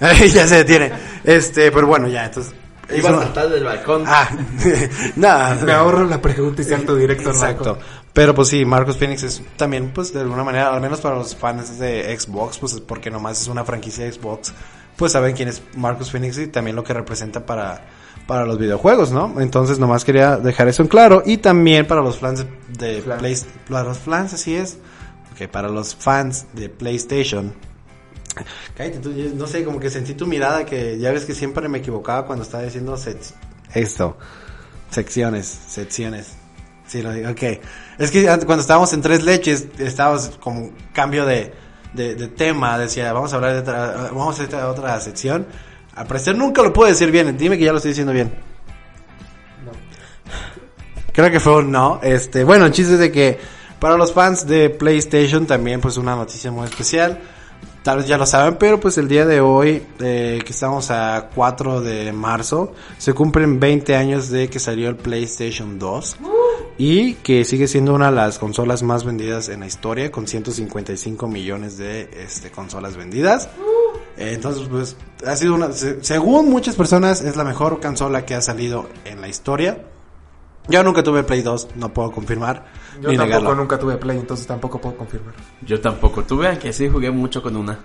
[0.00, 0.92] ya se detiene.
[1.24, 2.54] Este, pero bueno, ya, entonces...
[2.92, 4.02] Iba a saltar del balcón.
[4.04, 4.28] Ah,
[5.16, 5.64] no.
[5.64, 7.78] Me ahorro la pregunta y salto directo Exacto.
[8.12, 11.36] Pero pues sí, Marcus Phoenix es también, pues de alguna manera, al menos para los
[11.36, 14.52] fans de Xbox, pues es porque nomás es una franquicia de Xbox,
[14.96, 17.80] pues saben quién es Marcus Phoenix y también lo que representa para,
[18.30, 19.40] para los videojuegos, ¿no?
[19.40, 22.46] Entonces nomás quería dejar eso en claro y también para los fans
[22.78, 23.18] de, de Fans.
[23.18, 23.36] Play-
[23.68, 24.78] para los fans, así es,
[25.32, 27.52] ok, para los fans de PlayStation.
[28.76, 31.68] Cállate, tú, yo no sé, como que sentí tu mirada que ya ves que siempre
[31.68, 32.96] me equivocaba cuando estaba diciendo
[33.74, 34.16] esto.
[34.92, 36.28] Secciones, secciones.
[36.86, 37.42] Sí, lo digo, ok.
[37.98, 41.52] Es que cuando estábamos en Tres Leches, estábamos como cambio de,
[41.94, 45.48] de, de tema, decía, vamos a hablar de otra, vamos a hacer otra sección.
[46.00, 48.32] Al parecer nunca lo puedo decir bien, dime que ya lo estoy diciendo bien.
[49.62, 49.72] No.
[51.12, 52.00] Creo que fue un no.
[52.02, 53.38] Este, bueno, el chiste es de que
[53.78, 57.20] para los fans de PlayStation también pues una noticia muy especial.
[57.82, 61.28] Tal vez ya lo saben, pero pues el día de hoy, eh, que estamos a
[61.34, 66.16] 4 de marzo, se cumplen 20 años de que salió el PlayStation 2
[66.78, 71.28] y que sigue siendo una de las consolas más vendidas en la historia con 155
[71.28, 73.50] millones de este, consolas vendidas.
[74.20, 74.96] Eh, Entonces, pues,
[75.26, 79.20] ha sido una, se- según muchas personas, es la mejor consola que ha salido en
[79.20, 79.82] la historia.
[80.68, 82.66] Yo nunca tuve Play 2, no puedo confirmar
[83.00, 83.54] Yo ni tampoco negarlo.
[83.54, 85.34] nunca tuve Play, entonces tampoco puedo confirmar.
[85.62, 87.78] Yo tampoco tuve, aunque sí jugué mucho con una.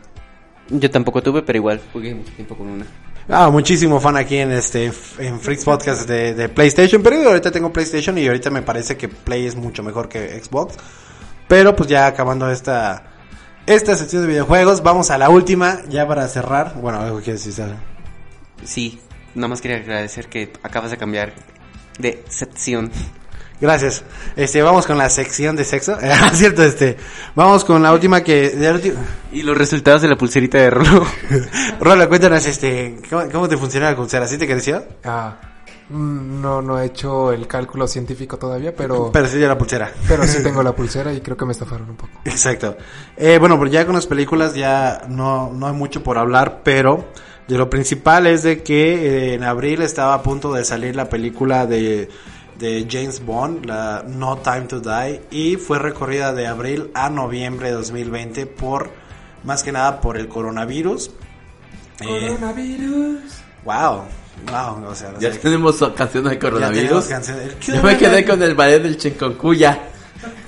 [0.69, 2.85] Yo tampoco tuve, pero igual jugué mucho tiempo con una.
[3.29, 7.49] Ah, muchísimo fan aquí en este en Freaks Podcast de, de PlayStation, pero yo ahorita
[7.51, 10.75] tengo PlayStation y ahorita me parece que Play es mucho mejor que Xbox.
[11.47, 13.03] Pero pues ya acabando esta
[13.67, 16.73] esta sección de videojuegos, vamos a la última ya para cerrar.
[16.75, 17.77] Bueno, algo que decir, Sara?
[18.63, 18.99] Sí,
[19.33, 21.33] nada más quería agradecer que acabas de cambiar
[21.99, 22.91] de sección.
[23.61, 24.03] Gracias.
[24.35, 25.97] Este, vamos con la sección de sexo.
[26.03, 26.97] Ah, cierto, este.
[27.35, 28.93] Vamos con la última que de la ulti-
[29.31, 31.05] Y los resultados de la pulserita de Rolo.
[31.79, 34.27] Rola, cuéntanos este, ¿cómo, cómo te funciona la pulsera?
[34.27, 34.83] ¿Sí te creció?
[35.05, 35.37] Ah,
[35.89, 39.91] no, no he hecho el cálculo científico todavía, pero, Pero sí de la pulsera.
[40.07, 42.11] pero sí tengo la pulsera y creo que me estafaron un poco.
[42.25, 42.75] Exacto.
[43.15, 47.05] Eh, bueno, pues ya con las películas ya no, no hay mucho por hablar, pero
[47.47, 51.07] de lo principal es de que eh, en abril estaba a punto de salir la
[51.07, 52.09] película de,
[52.57, 57.67] de James Bond, la No Time to Die, y fue recorrida de abril a noviembre
[57.67, 58.89] de 2020 por,
[59.43, 61.11] más que nada por el coronavirus.
[62.01, 63.21] Eh, Coronavirus.
[63.63, 64.01] wow,
[64.51, 67.05] wow, o sea, no Ya sé, tenemos canción de ya tenemos coronavirus.
[67.05, 69.79] canción del Yo me quedé con el ballet del Chenconcuya.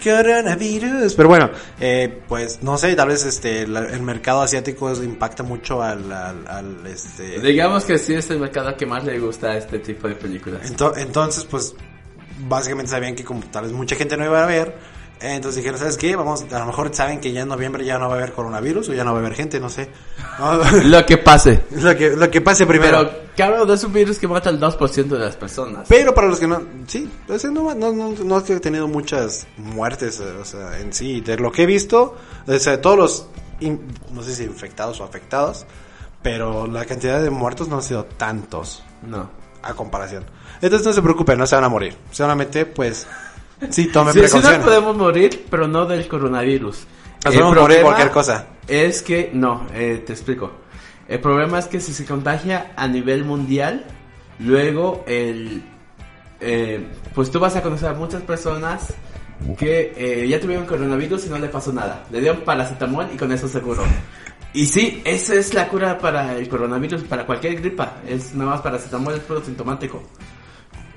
[0.04, 1.14] Coronavirus.
[1.16, 5.44] Pero bueno, eh, pues no sé, tal vez este la- el mercado asiático es- impacta
[5.44, 7.40] mucho al, al, al, este.
[7.40, 10.62] Digamos que sí es el mercado que más le gusta a este tipo de películas.
[10.72, 11.76] Ento- entonces, pues
[12.48, 14.97] básicamente sabían que como tal vez mucha gente no iba a ver.
[15.20, 16.16] Entonces dijeron, ¿sabes qué?
[16.16, 18.90] Vamos, a lo mejor saben que ya en noviembre ya no va a haber coronavirus
[18.90, 19.90] o ya no va a haber gente, no sé.
[20.38, 21.62] No, Lo que pase.
[21.72, 23.00] lo, que, lo que pase primero.
[23.00, 25.86] Pero, cabrón, es un virus que mata al 2% de las personas.
[25.90, 30.20] Pero para los que no, sí, sea, no, no, no, no he tenido muchas muertes,
[30.20, 32.16] eh, o sea, en sí, de lo que he visto,
[32.46, 33.28] o sea, todos los,
[33.60, 35.66] in- no sé si infectados o afectados,
[36.22, 39.30] pero la cantidad de muertos no han sido tantos No.
[39.64, 40.26] a comparación.
[40.62, 43.08] Entonces no se preocupen, no se van a morir, solamente pues,
[43.70, 44.60] sí, tomen Sí, sí precauciones.
[44.60, 46.86] nos podemos morir, pero no del coronavirus.
[47.26, 48.48] Nos podemos morir cualquier cosa.
[48.68, 50.52] Es que, no, eh, te explico.
[51.08, 53.86] El problema es que si se contagia a nivel mundial,
[54.40, 55.64] luego el...
[56.42, 56.86] eh,
[57.16, 58.94] pues tú vas a conocer a muchas personas
[59.58, 62.06] que eh, ya tuvieron coronavirus y no le pasó nada.
[62.12, 63.84] Le dieron paracetamol y con eso seguro.
[64.54, 67.98] Y sí, esa es la cura para el coronavirus, para cualquier gripa.
[68.08, 70.04] Es nada más paracetamol, es puro sintomático.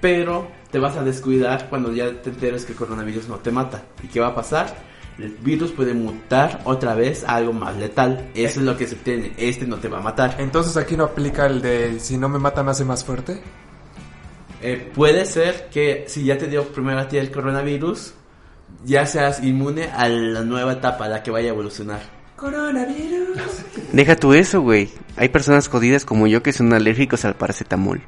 [0.01, 3.83] Pero te vas a descuidar cuando ya te enteres que el coronavirus no te mata.
[4.03, 4.91] ¿Y qué va a pasar?
[5.23, 8.31] el virus puede mutar otra vez a algo más letal.
[8.35, 9.33] Eso es lo que se obtiene.
[9.37, 10.37] Este no te va a matar.
[10.39, 13.41] Entonces aquí no aplica el de si no me mata me hace más fuerte.
[14.63, 18.15] Eh, puede ser que si ya te dio primero a ti el coronavirus,
[18.85, 22.01] ya seas inmune a la nueva etapa, a la que vaya a evolucionar.
[22.37, 23.39] Coronavirus.
[23.93, 24.91] Deja tú eso, güey.
[25.17, 28.03] Hay personas jodidas como yo que son alérgicos al paracetamol.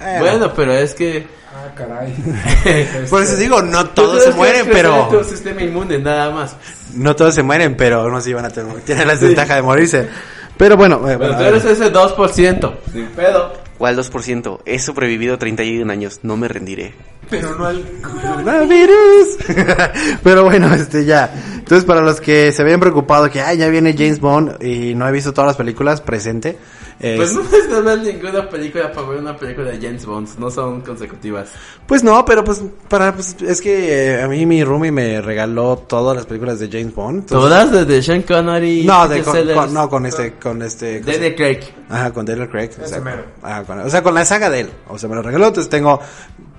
[0.00, 1.26] Eh, Bueno, pero es que...
[1.52, 2.12] Ah, caray.
[3.10, 5.08] Por eso Este, digo, no todos se mueren, pero...
[5.08, 6.56] tu sistema inmune, nada más.
[6.94, 10.08] No todos se mueren, pero no se iban a tener, tienen la desventaja de morirse.
[10.56, 12.72] Pero bueno, eh, Pero bueno, tú eres ese 2%.
[12.92, 13.52] Sin pedo.
[13.78, 14.60] ¿Cuál 2%?
[14.66, 16.94] He sobrevivido 31 años, no me rendiré.
[17.30, 19.36] Pero no al coronavirus.
[20.22, 21.32] Pero bueno, este ya.
[21.58, 25.06] Entonces, para los que se habían preocupado que, ay, ya viene James Bond y no
[25.08, 26.58] he visto todas las películas, presente.
[27.02, 30.28] Eh, Pues no es ver ninguna película para ver una película de James Bond.
[30.38, 31.48] No son consecutivas.
[31.86, 35.76] Pues no, pero pues para pues, es que eh, a mí mi roomie me regaló
[35.78, 37.20] todas las películas de James Bond.
[37.20, 38.84] entonces- Todas desde Sean Connery.
[38.84, 41.60] No, de, con, no con este con este Daniel Craig.
[41.88, 42.70] Ajá, con Daniel Craig.
[42.82, 43.24] o sea, mero.
[43.42, 44.70] ajá, con- o sea, con la saga de él.
[44.88, 46.00] O sea, me lo regaló, entonces tengo...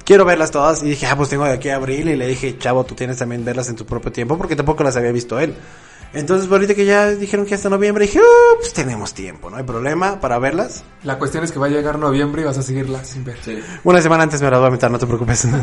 [0.04, 2.58] Quiero verlas todas y dije, ah, pues tengo de aquí a abril y le dije,
[2.58, 5.56] chavo, tú tienes también verlas en tu propio tiempo porque tampoco las había visto él.
[6.14, 9.64] Entonces, ahorita que ya dijeron que hasta noviembre, dije, "Oh, pues tenemos tiempo, no hay
[9.64, 10.84] problema para verlas.
[11.04, 13.38] La cuestión es que va a llegar noviembre y vas a seguirla sin ver.
[13.42, 13.60] Sí.
[13.86, 15.48] Una semana antes me las voy a meter, no te preocupes.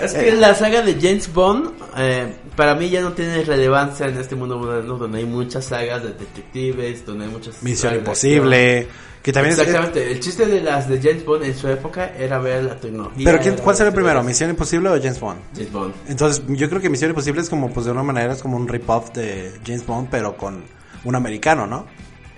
[0.00, 4.16] Es que la saga de James Bond, eh, para mí ya no tiene relevancia en
[4.16, 7.60] este mundo moderno donde hay muchas sagas de detectives, donde hay muchas...
[7.64, 8.88] Misión sagas de Imposible,
[9.28, 12.38] que también es- Exactamente, el chiste de las de James Bond en su época era
[12.38, 13.22] ver la tecnología.
[13.30, 15.38] Pero ¿quién, ¿cuál será primero, Misión Imposible o James Bond?
[15.54, 15.94] James Bond.
[16.08, 18.66] Entonces, yo creo que Misión Imposible es como, pues de una manera, es como un
[18.66, 20.64] rip-off de James Bond, pero con
[21.04, 21.84] un americano, ¿no?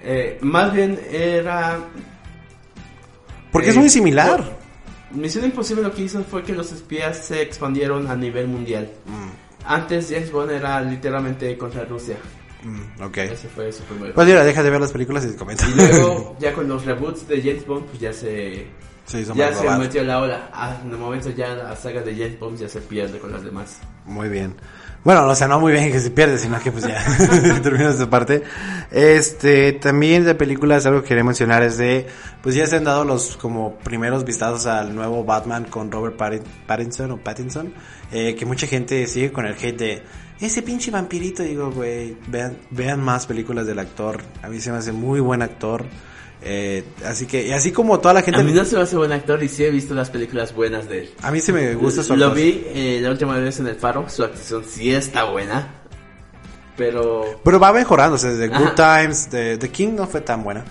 [0.02, 1.78] Eh, más bien era...
[3.52, 4.42] Porque Eh, es muy similar.
[5.12, 8.90] Misión Imposible lo que hizo fue que los espías se expandieron a nivel mundial.
[9.06, 12.16] Mm, Antes James Bond era literalmente contra Rusia.
[12.62, 13.16] Mm, ok.
[13.18, 14.12] Ese fue su primer...
[14.14, 15.66] Pues mira, deja de ver las películas y comenta.
[15.68, 18.66] Y luego, ya con los reboots de James Bond, pues ya se...
[19.34, 19.80] Ya se global.
[19.80, 20.50] metió la ola.
[20.52, 23.42] Ah, en el momento ya la saga de James Bond ya se pierde con las
[23.42, 23.78] demás.
[24.04, 24.54] Muy bien.
[25.02, 27.02] Bueno, o sea, no muy bien que se pierde, sino que pues ya
[27.62, 28.44] terminamos esta parte.
[28.92, 32.06] Este, también de películas, algo que quería mencionar es de,
[32.42, 36.44] pues ya se han dado los como primeros vistazos al nuevo Batman con Robert Pattin-
[36.66, 37.72] Pattinson o Pattinson,
[38.12, 40.02] eh, que mucha gente sigue con el hate de,
[40.40, 44.78] ese pinche vampirito, digo, güey, vean, vean más películas del actor, a mí se me
[44.78, 45.84] hace muy buen actor,
[46.42, 48.96] eh, así que, y así como toda la gente, A mí no se me hace
[48.96, 51.10] buen actor y sí he visto las películas buenas de él.
[51.22, 54.08] a mí sí me gusta su Lo vi eh, la última vez en el Faro,
[54.08, 55.74] su actuación sí está buena.
[56.76, 57.40] Pero...
[57.44, 59.02] Pero va mejorando, o sea, desde Good Ajá.
[59.02, 60.64] Times, de The King no fue tan buena,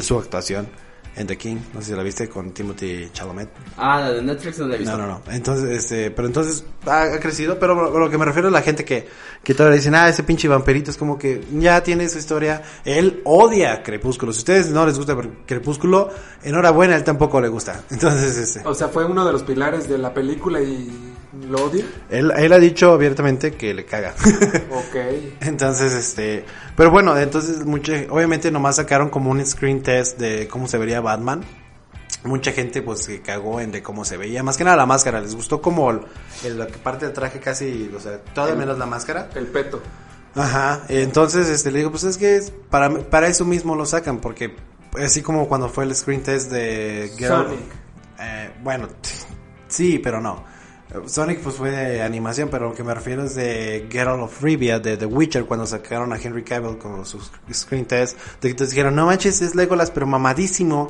[0.00, 0.68] su actuación
[1.16, 3.48] en The King, no sé si la viste con Timothy Chalamet.
[3.76, 4.96] Ah, la de Netflix no la he visto.
[4.96, 5.32] No, no, no.
[5.32, 8.62] Entonces, este, pero entonces ha, ha crecido, pero lo, lo que me refiero es la
[8.62, 9.08] gente que,
[9.42, 12.62] que todavía dicen, ah, ese pinche vampirito es como que ya tiene su historia.
[12.84, 14.32] Él odia Crepúsculo.
[14.32, 16.10] Si a ustedes no les gusta Crepúsculo,
[16.42, 17.82] enhorabuena, a él tampoco le gusta.
[17.90, 21.09] Entonces, este, O sea, fue uno de los pilares de la película y
[21.48, 21.84] lo odia.
[22.10, 24.14] él, él ha dicho abiertamente que le caga.
[24.72, 24.96] Ok.
[25.40, 26.44] Entonces, este,
[26.76, 31.00] pero bueno, entonces mucha, obviamente nomás sacaron como un screen test de cómo se vería
[31.00, 31.42] Batman.
[32.24, 35.20] Mucha gente pues se cagó en de cómo se veía, más que nada la máscara,
[35.20, 36.00] les gustó como el,
[36.44, 39.30] el- la parte del traje casi, o sea, todo menos la máscara.
[39.34, 39.80] El peto.
[40.34, 44.54] Ajá, entonces este le digo, pues es que para para eso mismo lo sacan porque
[45.02, 47.60] así como cuando fue el screen test de Geralt- Sonic.
[48.20, 48.88] eh, bueno,
[49.68, 50.44] sí, pero no.
[51.06, 54.80] Sonic pues fue de animación, pero lo que me refiero es de Geralt of Rivia,
[54.80, 58.70] de The Witcher, cuando sacaron a Henry Cavill con sus screen test, de que entonces
[58.70, 60.88] dijeron, no manches, es Legolas, pero mamadísimo.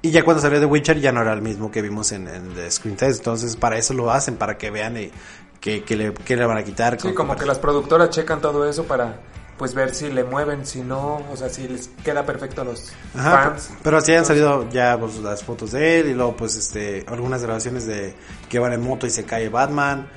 [0.00, 2.54] Y ya cuando salió The Witcher ya no era el mismo que vimos en, en
[2.54, 5.10] The Screen Test, entonces para eso lo hacen, para que vean y
[5.60, 6.98] que, que le, que le van a quitar.
[7.00, 9.20] Sí, como que las productoras checan todo eso para
[9.58, 12.92] pues ver si le mueven, si no, o sea, si les queda perfecto a los
[13.14, 13.70] Ajá, fans.
[13.82, 17.42] pero así han salido ya pues, las fotos de él y luego pues este algunas
[17.42, 18.14] grabaciones de
[18.48, 20.08] que van en moto y se cae Batman.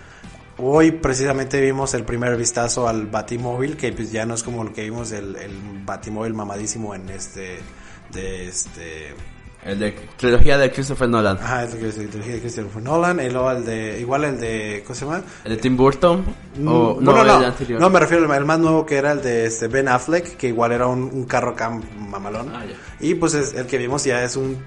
[0.57, 4.73] Hoy precisamente vimos el primer vistazo al Batimóvil, que pues ya no es como lo
[4.73, 5.53] que vimos el, el
[5.85, 7.59] Batimóvil mamadísimo en este
[8.11, 9.13] de este
[9.66, 11.38] El de trilogía de Christopher Nolan.
[11.38, 14.84] ajá, que es la trilogía de Christopher Nolan, y luego el de igual el de
[14.86, 15.22] ¿cómo se llama?
[15.43, 16.20] El de Tim Burton.
[16.20, 17.80] O, Mm, no, bueno, no, el anterior.
[17.82, 20.72] no, me refiero al, más nuevo que era el de este Ben Affleck, que igual
[20.72, 22.49] era un, un carro acá mamalón.
[22.55, 22.76] Ah, ya.
[23.05, 24.57] Y pues es- el que vimos ya es un,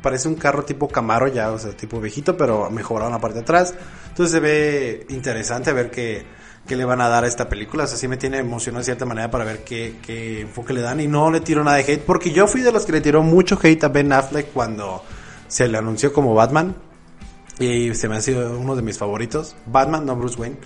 [0.00, 3.38] parece un carro tipo Camaro ya, o sea, tipo viejito, pero mejorado en la parte
[3.38, 3.74] de atrás.
[4.10, 6.24] Entonces se ve interesante ver qué,
[6.66, 7.84] qué le van a dar a esta película.
[7.84, 11.00] O sea, me tiene emocionado de cierta manera para ver qué, qué enfoque le dan.
[11.00, 13.22] Y no le tiro nada de hate, porque yo fui de los que le tiró
[13.22, 15.02] mucho hate a Ben Affleck cuando
[15.48, 16.76] se le anunció como Batman.
[17.58, 19.56] Y se me ha sido uno de mis favoritos.
[19.66, 20.56] Batman, no Bruce Wayne.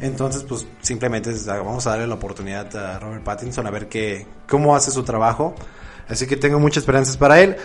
[0.00, 4.76] Entonces, pues simplemente vamos a darle la oportunidad a Robert Pattinson a ver qué, cómo
[4.76, 5.54] hace su trabajo.
[6.08, 7.56] Así que tengo muchas esperanzas para él.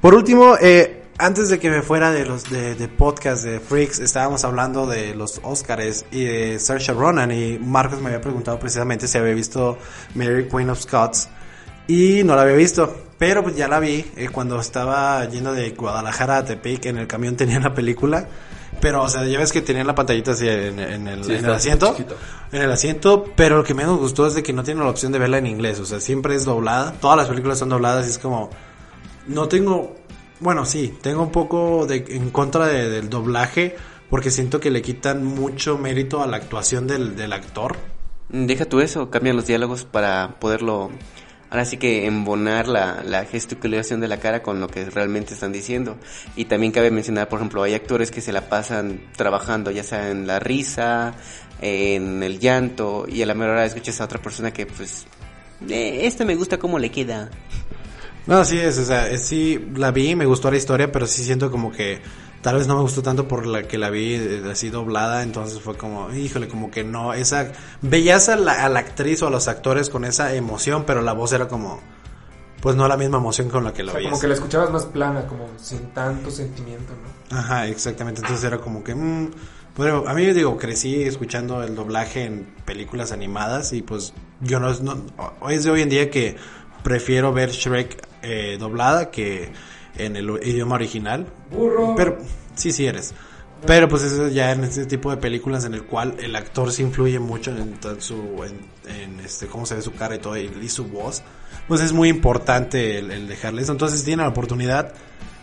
[0.00, 4.00] Por último, eh, antes de que me fuera de los de, de podcast de Freaks,
[4.00, 9.06] estábamos hablando de los Oscars y de Saoirse Ronan y Marcos me había preguntado precisamente
[9.06, 9.78] si había visto
[10.14, 11.28] Mary Queen of Scots
[11.86, 15.70] y no la había visto, pero pues ya la vi eh, cuando estaba yendo de
[15.70, 18.26] Guadalajara a Tepic en el camión tenía la película,
[18.80, 21.44] pero o sea, ya ves que tenían la pantallita así en, en el, Sí, en
[21.44, 21.96] el asiento,
[22.50, 25.12] en el asiento, pero lo que menos gustó es de que no tiene la opción
[25.12, 28.10] de verla en inglés, o sea, siempre es doblada, todas las películas son dobladas y
[28.10, 28.50] es como
[29.26, 29.96] no tengo,
[30.44, 33.74] bueno, sí, tengo un poco de en contra de- del doblaje
[34.10, 37.76] porque siento que le quitan mucho mérito a la actuación del, del actor.
[38.28, 40.90] Deja tú eso, cambian los diálogos para poderlo,
[41.50, 45.52] ahora sí que embonar la, la gesticulación de la cara con lo que realmente están
[45.52, 45.96] diciendo.
[46.36, 50.10] Y también cabe mencionar, por ejemplo, hay actores que se la pasan trabajando, ya sea
[50.10, 51.14] en la risa,
[51.60, 55.06] en el llanto, y a la mejor hora escuchas a otra persona que, pues,
[55.68, 57.30] eh, este me gusta cómo le queda.
[58.26, 61.22] No, sí es, o sea, es- sí la vi, me gustó la historia, pero sí
[61.24, 62.00] siento como que
[62.40, 65.60] tal vez no me gustó tanto por la que la vi eh, así doblada, entonces
[65.60, 67.52] fue como, híjole, como que no, esa,
[67.82, 71.12] veías a la, a la actriz o a los actores con esa emoción, pero la
[71.12, 71.80] voz era como,
[72.60, 74.10] pues no la misma emoción con la que O la sea, veías.
[74.12, 76.92] como que la escuchabas más plana, como sin tanto sentimiento,
[77.30, 77.38] ¿no?
[77.38, 78.20] Ajá, exactamente.
[78.22, 78.94] Entonces era como que.
[78.94, 79.30] mm,
[79.76, 84.72] pero a mí, digo, crecí escuchando el doblaje en películas animadas y pues yo no.
[84.74, 85.02] no
[85.40, 86.36] hoy es de hoy en día que
[86.82, 89.52] prefiero ver Shrek eh, doblada que
[89.96, 91.26] en el idioma original.
[91.50, 91.94] Burro.
[91.96, 92.18] Pero
[92.54, 93.14] sí, sí eres.
[93.66, 96.82] Pero pues eso ya en este tipo de películas en el cual el actor se
[96.82, 98.60] influye mucho en, su en,
[98.94, 101.22] en, este cómo se ve su cara y todo y, y su voz,
[101.66, 103.72] pues es muy importante el, el dejarle eso.
[103.72, 104.92] Entonces si tienen la oportunidad,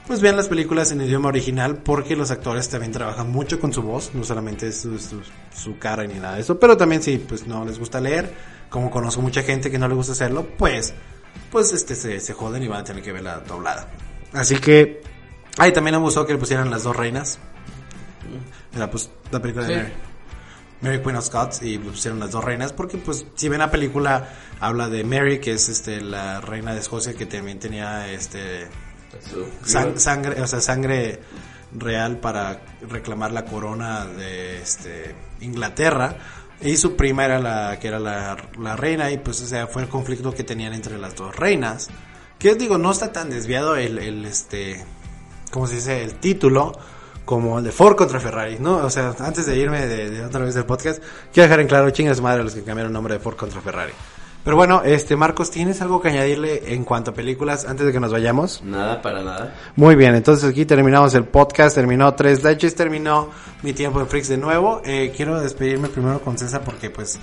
[0.06, 3.82] pues vean las películas en idioma original porque los actores también trabajan mucho con su
[3.82, 5.22] voz, no solamente su, su,
[5.56, 8.32] su cara ni nada de eso, pero también si pues no les gusta leer,
[8.70, 10.94] como conozco mucha gente que no le gusta hacerlo, pues
[11.52, 13.88] pues este se, se joden y van a tener que verla doblada.
[14.34, 15.02] Así que
[15.58, 17.38] Ay, también me gustó que le pusieran las dos reinas.
[18.74, 19.76] Era pues la película de.
[19.76, 19.94] Mary.
[20.82, 23.70] Mary Queen of Scots y le pusieron las dos reinas porque pues si ven la
[23.70, 24.30] película
[24.60, 28.68] habla de Mary que es este la reina de Escocia que también tenía este
[29.64, 31.20] sang- sangre, o sea, sangre
[31.74, 36.18] real para reclamar la corona de este Inglaterra
[36.62, 39.84] y su prima era la que era la, la reina y pues o sea, fue
[39.84, 41.89] el conflicto que tenían entre las dos reinas.
[42.38, 44.84] Que digo, no está tan desviado el, el este
[45.51, 46.03] ¿cómo se dice?
[46.03, 46.78] el título
[47.26, 48.78] como el de Ford contra Ferrari, ¿no?
[48.78, 51.01] O sea, antes de irme de, de otra vez del podcast,
[51.32, 53.93] quiero dejar en claro, chingas madre los que cambiaron el nombre de Ford contra Ferrari.
[54.44, 58.00] Pero bueno, este Marcos, ¿tienes algo que añadirle en cuanto a películas antes de que
[58.00, 58.64] nos vayamos?
[58.64, 59.54] Nada, para nada.
[59.76, 63.30] Muy bien, entonces aquí terminamos el podcast, terminó Tres Leches, terminó
[63.62, 64.82] mi tiempo en Freaks de nuevo.
[64.84, 67.20] Eh, quiero despedirme primero con César porque pues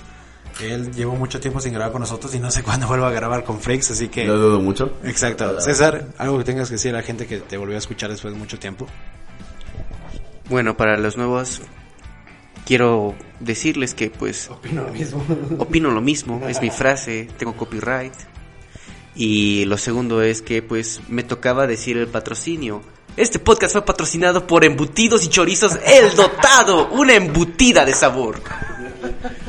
[0.61, 3.43] él llevó mucho tiempo sin grabar con nosotros y no sé cuándo vuelva a grabar
[3.43, 4.25] con Freaks, así que...
[4.25, 4.93] Lo dudo mucho.
[5.03, 5.59] Exacto.
[5.59, 8.33] César, algo que tengas que decir a la gente que te volvió a escuchar después
[8.33, 8.87] de mucho tiempo.
[10.49, 11.61] Bueno, para los nuevos,
[12.65, 15.25] quiero decirles que pues Opino lo mismo.
[15.57, 18.13] opino lo mismo, es mi frase, tengo copyright.
[19.15, 22.81] Y lo segundo es que pues me tocaba decir el patrocinio.
[23.17, 28.39] Este podcast fue patrocinado por Embutidos y Chorizos El Dotado, una embutida de sabor.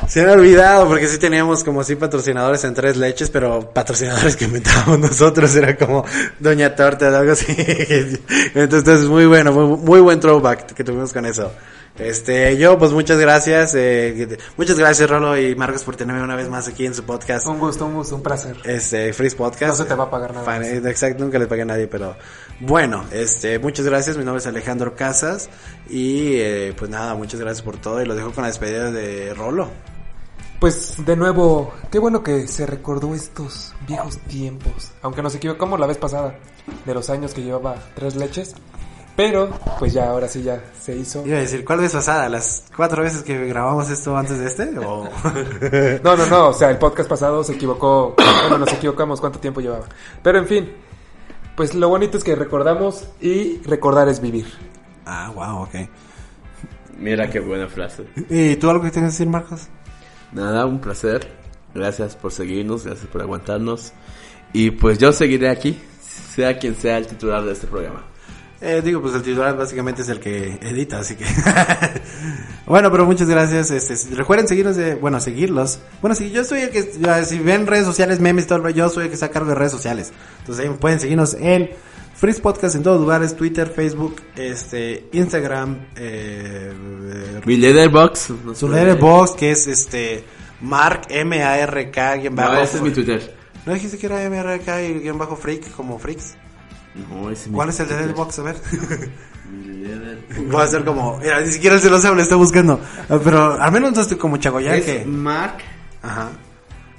[0.09, 4.35] Se me ha olvidado porque sí teníamos como sí patrocinadores en tres leches, pero patrocinadores
[4.35, 6.05] que inventábamos nosotros era como
[6.41, 7.47] Doña Torta o algo así.
[8.55, 11.53] Entonces muy bueno, muy, muy buen throwback que tuvimos con eso.
[11.99, 16.49] Este, yo pues muchas gracias, eh, muchas gracias Rolo y Marcos por tenerme una vez
[16.49, 17.47] más aquí en su podcast.
[17.47, 18.57] Un gusto, un gusto, un placer.
[18.65, 19.67] Este, Freeze Podcast.
[19.69, 21.89] No se te va a pagar nada Fan- eh, Exacto, nunca le pagué a nadie,
[21.89, 22.17] pero
[22.61, 24.17] bueno, este, muchas gracias.
[24.17, 25.51] Mi nombre es Alejandro Casas
[25.91, 29.35] y eh, pues nada, muchas gracias por todo y lo dejo con la despedida de
[29.35, 29.69] Rolo.
[30.59, 34.91] Pues de nuevo, qué bueno que se recordó estos viejos tiempos.
[35.03, 36.39] Aunque nos equivocamos la vez pasada
[36.87, 38.55] de los años que llevaba tres leches.
[39.17, 41.27] Pero, pues ya, ahora sí ya se hizo.
[41.27, 42.29] Iba a decir, ¿cuál vez pasada?
[42.29, 44.79] ¿Las cuatro veces que grabamos esto antes de este?
[44.79, 45.09] ¿O...
[46.03, 48.15] No, no, no, o sea, el podcast pasado se equivocó.
[48.17, 49.85] Bueno, nos equivocamos cuánto tiempo llevaba.
[50.23, 50.73] Pero en fin,
[51.55, 54.47] pues lo bonito es que recordamos y recordar es vivir.
[55.05, 55.75] ah, wow, ok.
[56.99, 58.07] Mira qué buena frase.
[58.29, 59.69] ¿Y tú algo que tengas que decir, Marcos?
[60.33, 61.29] Nada, un placer.
[61.75, 63.93] Gracias por seguirnos, gracias por aguantarnos.
[64.53, 68.05] Y pues yo seguiré aquí, sea quien sea el titular de este programa.
[68.63, 71.25] Eh, digo, pues el titular básicamente es el que edita, así que...
[72.67, 73.71] bueno, pero muchas gracias.
[73.71, 75.79] Este, recuerden seguirnos, de, bueno, seguirlos.
[76.03, 76.83] Bueno, si yo soy el que,
[77.25, 79.73] si ven redes sociales, memes, todo, yo soy el que está a cargo de redes
[79.73, 80.13] sociales.
[80.41, 81.71] Entonces ahí pueden seguirnos en
[82.15, 86.71] Freaks Podcast en todos lugares, Twitter, Facebook, este, Instagram, eh,
[87.47, 88.31] Mi letterbox.
[88.45, 90.23] no su letterbox que es este,
[90.61, 93.35] Mark, M-A-R-K, No, ese es mi Twitter.
[93.65, 96.35] ¿No dijiste que era M-A-R-K y guion bajo freak, como freaks?
[96.95, 98.39] No, ese es ¿Cuál es el de letterbox?
[98.39, 98.57] A ver.
[100.55, 102.81] Va a ser como, mira, ni siquiera se lo sabe, lo está buscando.
[103.09, 105.59] Ah, Pero al menos no estoy como Chagoyán Es que, Mark,
[106.03, 106.31] ajá,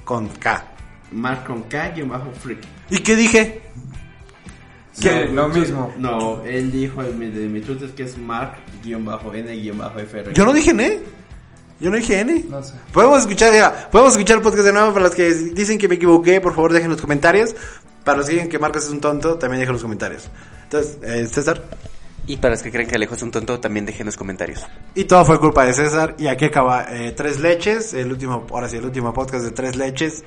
[0.04, 0.64] con K.
[1.12, 2.60] Mark con K y bajo freak.
[2.90, 3.62] ¿Y qué dije?
[4.92, 5.92] Sí, lo mismo.
[5.98, 8.62] No, él dijo en mi, de mi Twitter que es Mark-N-FR.
[10.34, 11.00] Yo no dije N.
[11.80, 12.44] Yo no dije N.
[12.48, 12.74] No sé.
[12.92, 15.94] Podemos escuchar, ya, podemos escuchar el podcast de nuevo para los que dicen que me
[15.96, 17.56] equivoqué, por favor dejen los comentarios.
[18.04, 20.28] Para los que digan que Marcos es un tonto, también dejen los comentarios.
[20.64, 21.62] Entonces, eh, César.
[22.26, 24.64] Y para los que creen que Alejo es un tonto, también dejen los comentarios.
[24.94, 26.14] Y todo fue culpa de César.
[26.18, 29.76] Y aquí acaba eh, Tres Leches, el último, ahora sí, el último podcast de Tres
[29.76, 30.22] Leches.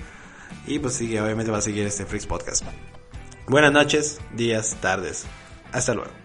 [0.68, 2.66] Y pues sigue, obviamente va a seguir este Freaks Podcast.
[3.48, 5.26] Buenas noches, días, tardes.
[5.72, 6.25] Hasta luego.